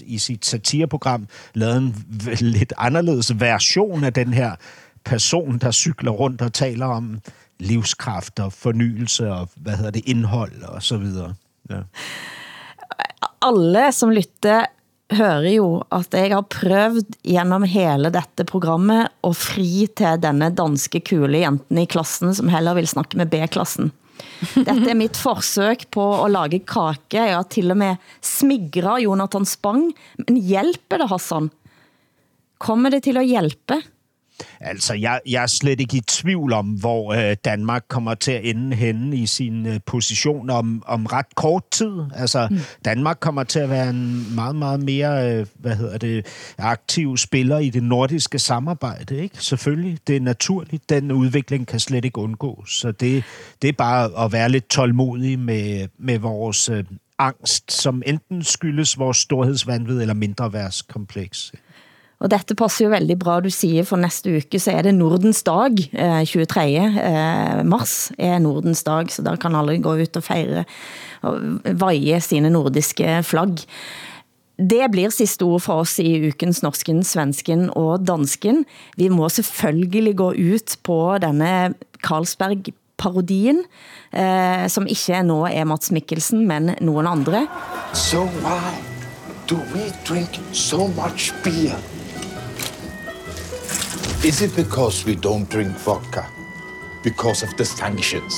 [0.00, 1.94] i sit satireprogram lavet en
[2.40, 4.56] lidt anderledes version af den her
[5.04, 7.20] person, der cykler rundt og taler om
[7.60, 11.34] livskraft og fornyelse og hvad hedder det, indhold og så videre.
[11.70, 11.80] Ja.
[13.42, 14.64] Alle som lytter
[15.12, 21.02] hører jo at jeg har prøvet gennem hele dette programmet at fri til denne danske
[21.04, 23.92] kule jenten i klassen, som heller vil snakke med B-klassen.
[24.54, 27.18] Dette er mitt forsøg på at lage kake.
[27.18, 29.88] Jeg har til og med smigret Jonathan Spang.
[30.22, 31.50] Men hjælper det, Hassan?
[32.62, 33.80] Kommer det til at hjælpe?
[34.60, 38.44] Altså, jeg, jeg er slet ikke i tvivl om, hvor øh, Danmark kommer til at
[38.44, 41.92] ende henne i sin øh, position om, om ret kort tid.
[42.14, 42.58] Altså, mm.
[42.84, 46.26] Danmark kommer til at være en meget, meget mere, øh, hvad hedder det,
[46.58, 49.36] aktiv spiller i det nordiske samarbejde, ikke?
[49.38, 50.90] Selvfølgelig, det er naturligt.
[50.90, 52.76] Den udvikling kan slet ikke undgås.
[52.80, 53.24] Så det,
[53.62, 56.84] det er bare at være lidt tålmodig med, med vores øh,
[57.18, 61.52] angst, som enten skyldes vores storhedsvandvid eller mindre kompleks.
[62.24, 65.42] Og dette passer jo veldig bra, du siger, for næste uke så er det Nordens
[65.44, 66.64] dag, eh, 23.
[67.04, 70.64] Eh, mars er Nordens dag, så der kan alle gå ut og fejre
[71.22, 73.66] og veje sine nordiske flagg.
[74.56, 78.64] Det blir sidste ord for oss i ukens norsken, svensken og dansken.
[78.96, 81.74] Vi må selvfølgelig gå ut på denne
[82.06, 83.64] Carlsberg parodien,
[84.12, 87.46] eh, som ikke nå er Mats Mikkelsen, men nogen andre.
[87.92, 88.78] So why
[89.46, 91.76] do we drink so much beer?
[94.24, 96.24] Is it because we don't drink vodka?
[97.02, 98.34] Because of the sanctions?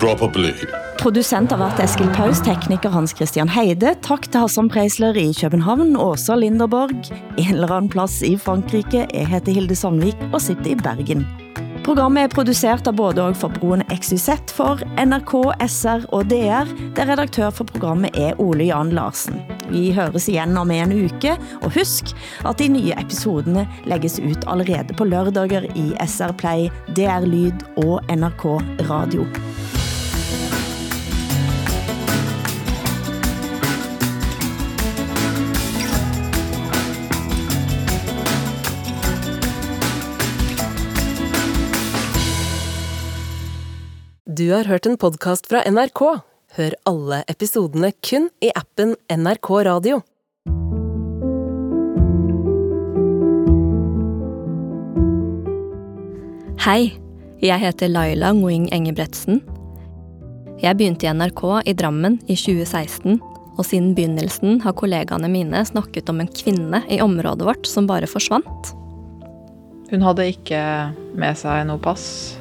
[0.00, 0.52] Probably.
[0.98, 3.94] Producent har været Eskil Paus, tekniker Hans Christian Heide.
[4.02, 9.06] Tak til Hassan Preisler i København, Åsa Linderborg, en eller anden plads i Frankrike.
[9.14, 11.47] Jeg heter Hilde Sandvik og sitter i Bergen.
[11.86, 17.10] Programmet er produceret av både og for Broen XYZ for NRK, SR og DR, der
[17.12, 19.40] redaktør for programmet er Ole Jan Larsen.
[19.70, 22.14] Vi høres igen om en uke, og husk
[22.48, 28.02] at de nye episoderne lægges ut allerede på lørdager i SR Play, DR Lyd og
[28.12, 28.48] NRK
[28.90, 29.28] Radio.
[44.38, 46.00] Du har hørt en podcast fra NRK.
[46.54, 49.96] Hør alle episodene kun i appen NRK Radio.
[56.62, 56.92] Hej,
[57.42, 59.40] jeg heter Laila Nguyen Engebretsen.
[60.62, 63.18] Jeg begynte i NRK i Drammen i 2016,
[63.58, 68.06] og siden begynnelsen har kollegaene mine snakket om en kvinne i området vårt som bare
[68.06, 68.76] forsvant.
[69.90, 70.60] Hun hadde ikke
[71.18, 72.38] med sig noe pass.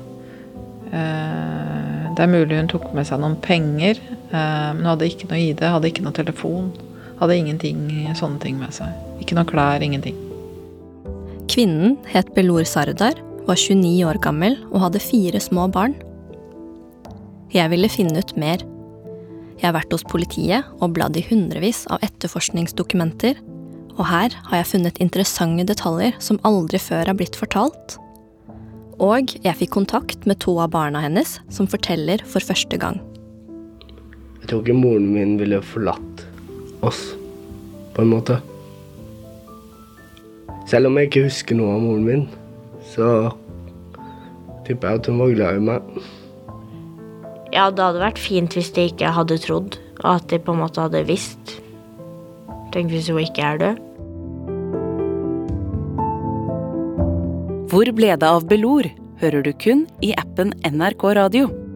[0.91, 3.99] Eh det er mulig hun tok med sig noen penger,
[4.33, 6.71] eh, men hun hadde ikke noe ID, hadde ikke noe telefon,
[7.19, 7.83] hadde ingenting,
[8.17, 8.89] sånne ting med sig.
[9.21, 10.17] Ikke noe klær, ingenting.
[11.47, 15.93] Kvinnen het Belor Sardar, var 29 år gammel og hadde fire små barn.
[17.53, 18.65] Jeg ville finne ut mer.
[19.61, 23.37] Jeg har vært hos politiet og bladd i hundrevis av etterforskningsdokumenter,
[23.95, 27.99] og her har jeg funnet interessante detaljer som aldrig før er blitt fortalt.
[29.03, 32.97] Og jeg fik kontakt med to av barna hennes, som fortæller for første gang.
[34.41, 36.23] Jeg tror ikke moren min ville forladt
[36.85, 37.01] oss,
[37.93, 38.39] på en måte.
[40.67, 42.25] Selv om jeg ikke husker noe av moren min,
[42.89, 43.29] så
[44.67, 45.97] tipper jeg at hun var glad i meg.
[47.53, 50.63] Ja, det hadde vært fint hvis de ikke hadde trodd, og at de på en
[50.65, 51.59] måte hadde visst.
[52.73, 53.86] Tenk hvis hun ikke er død.
[57.77, 58.87] Hvor ble det av Belor?
[59.21, 61.66] Hører du kun i appen NRK Radio.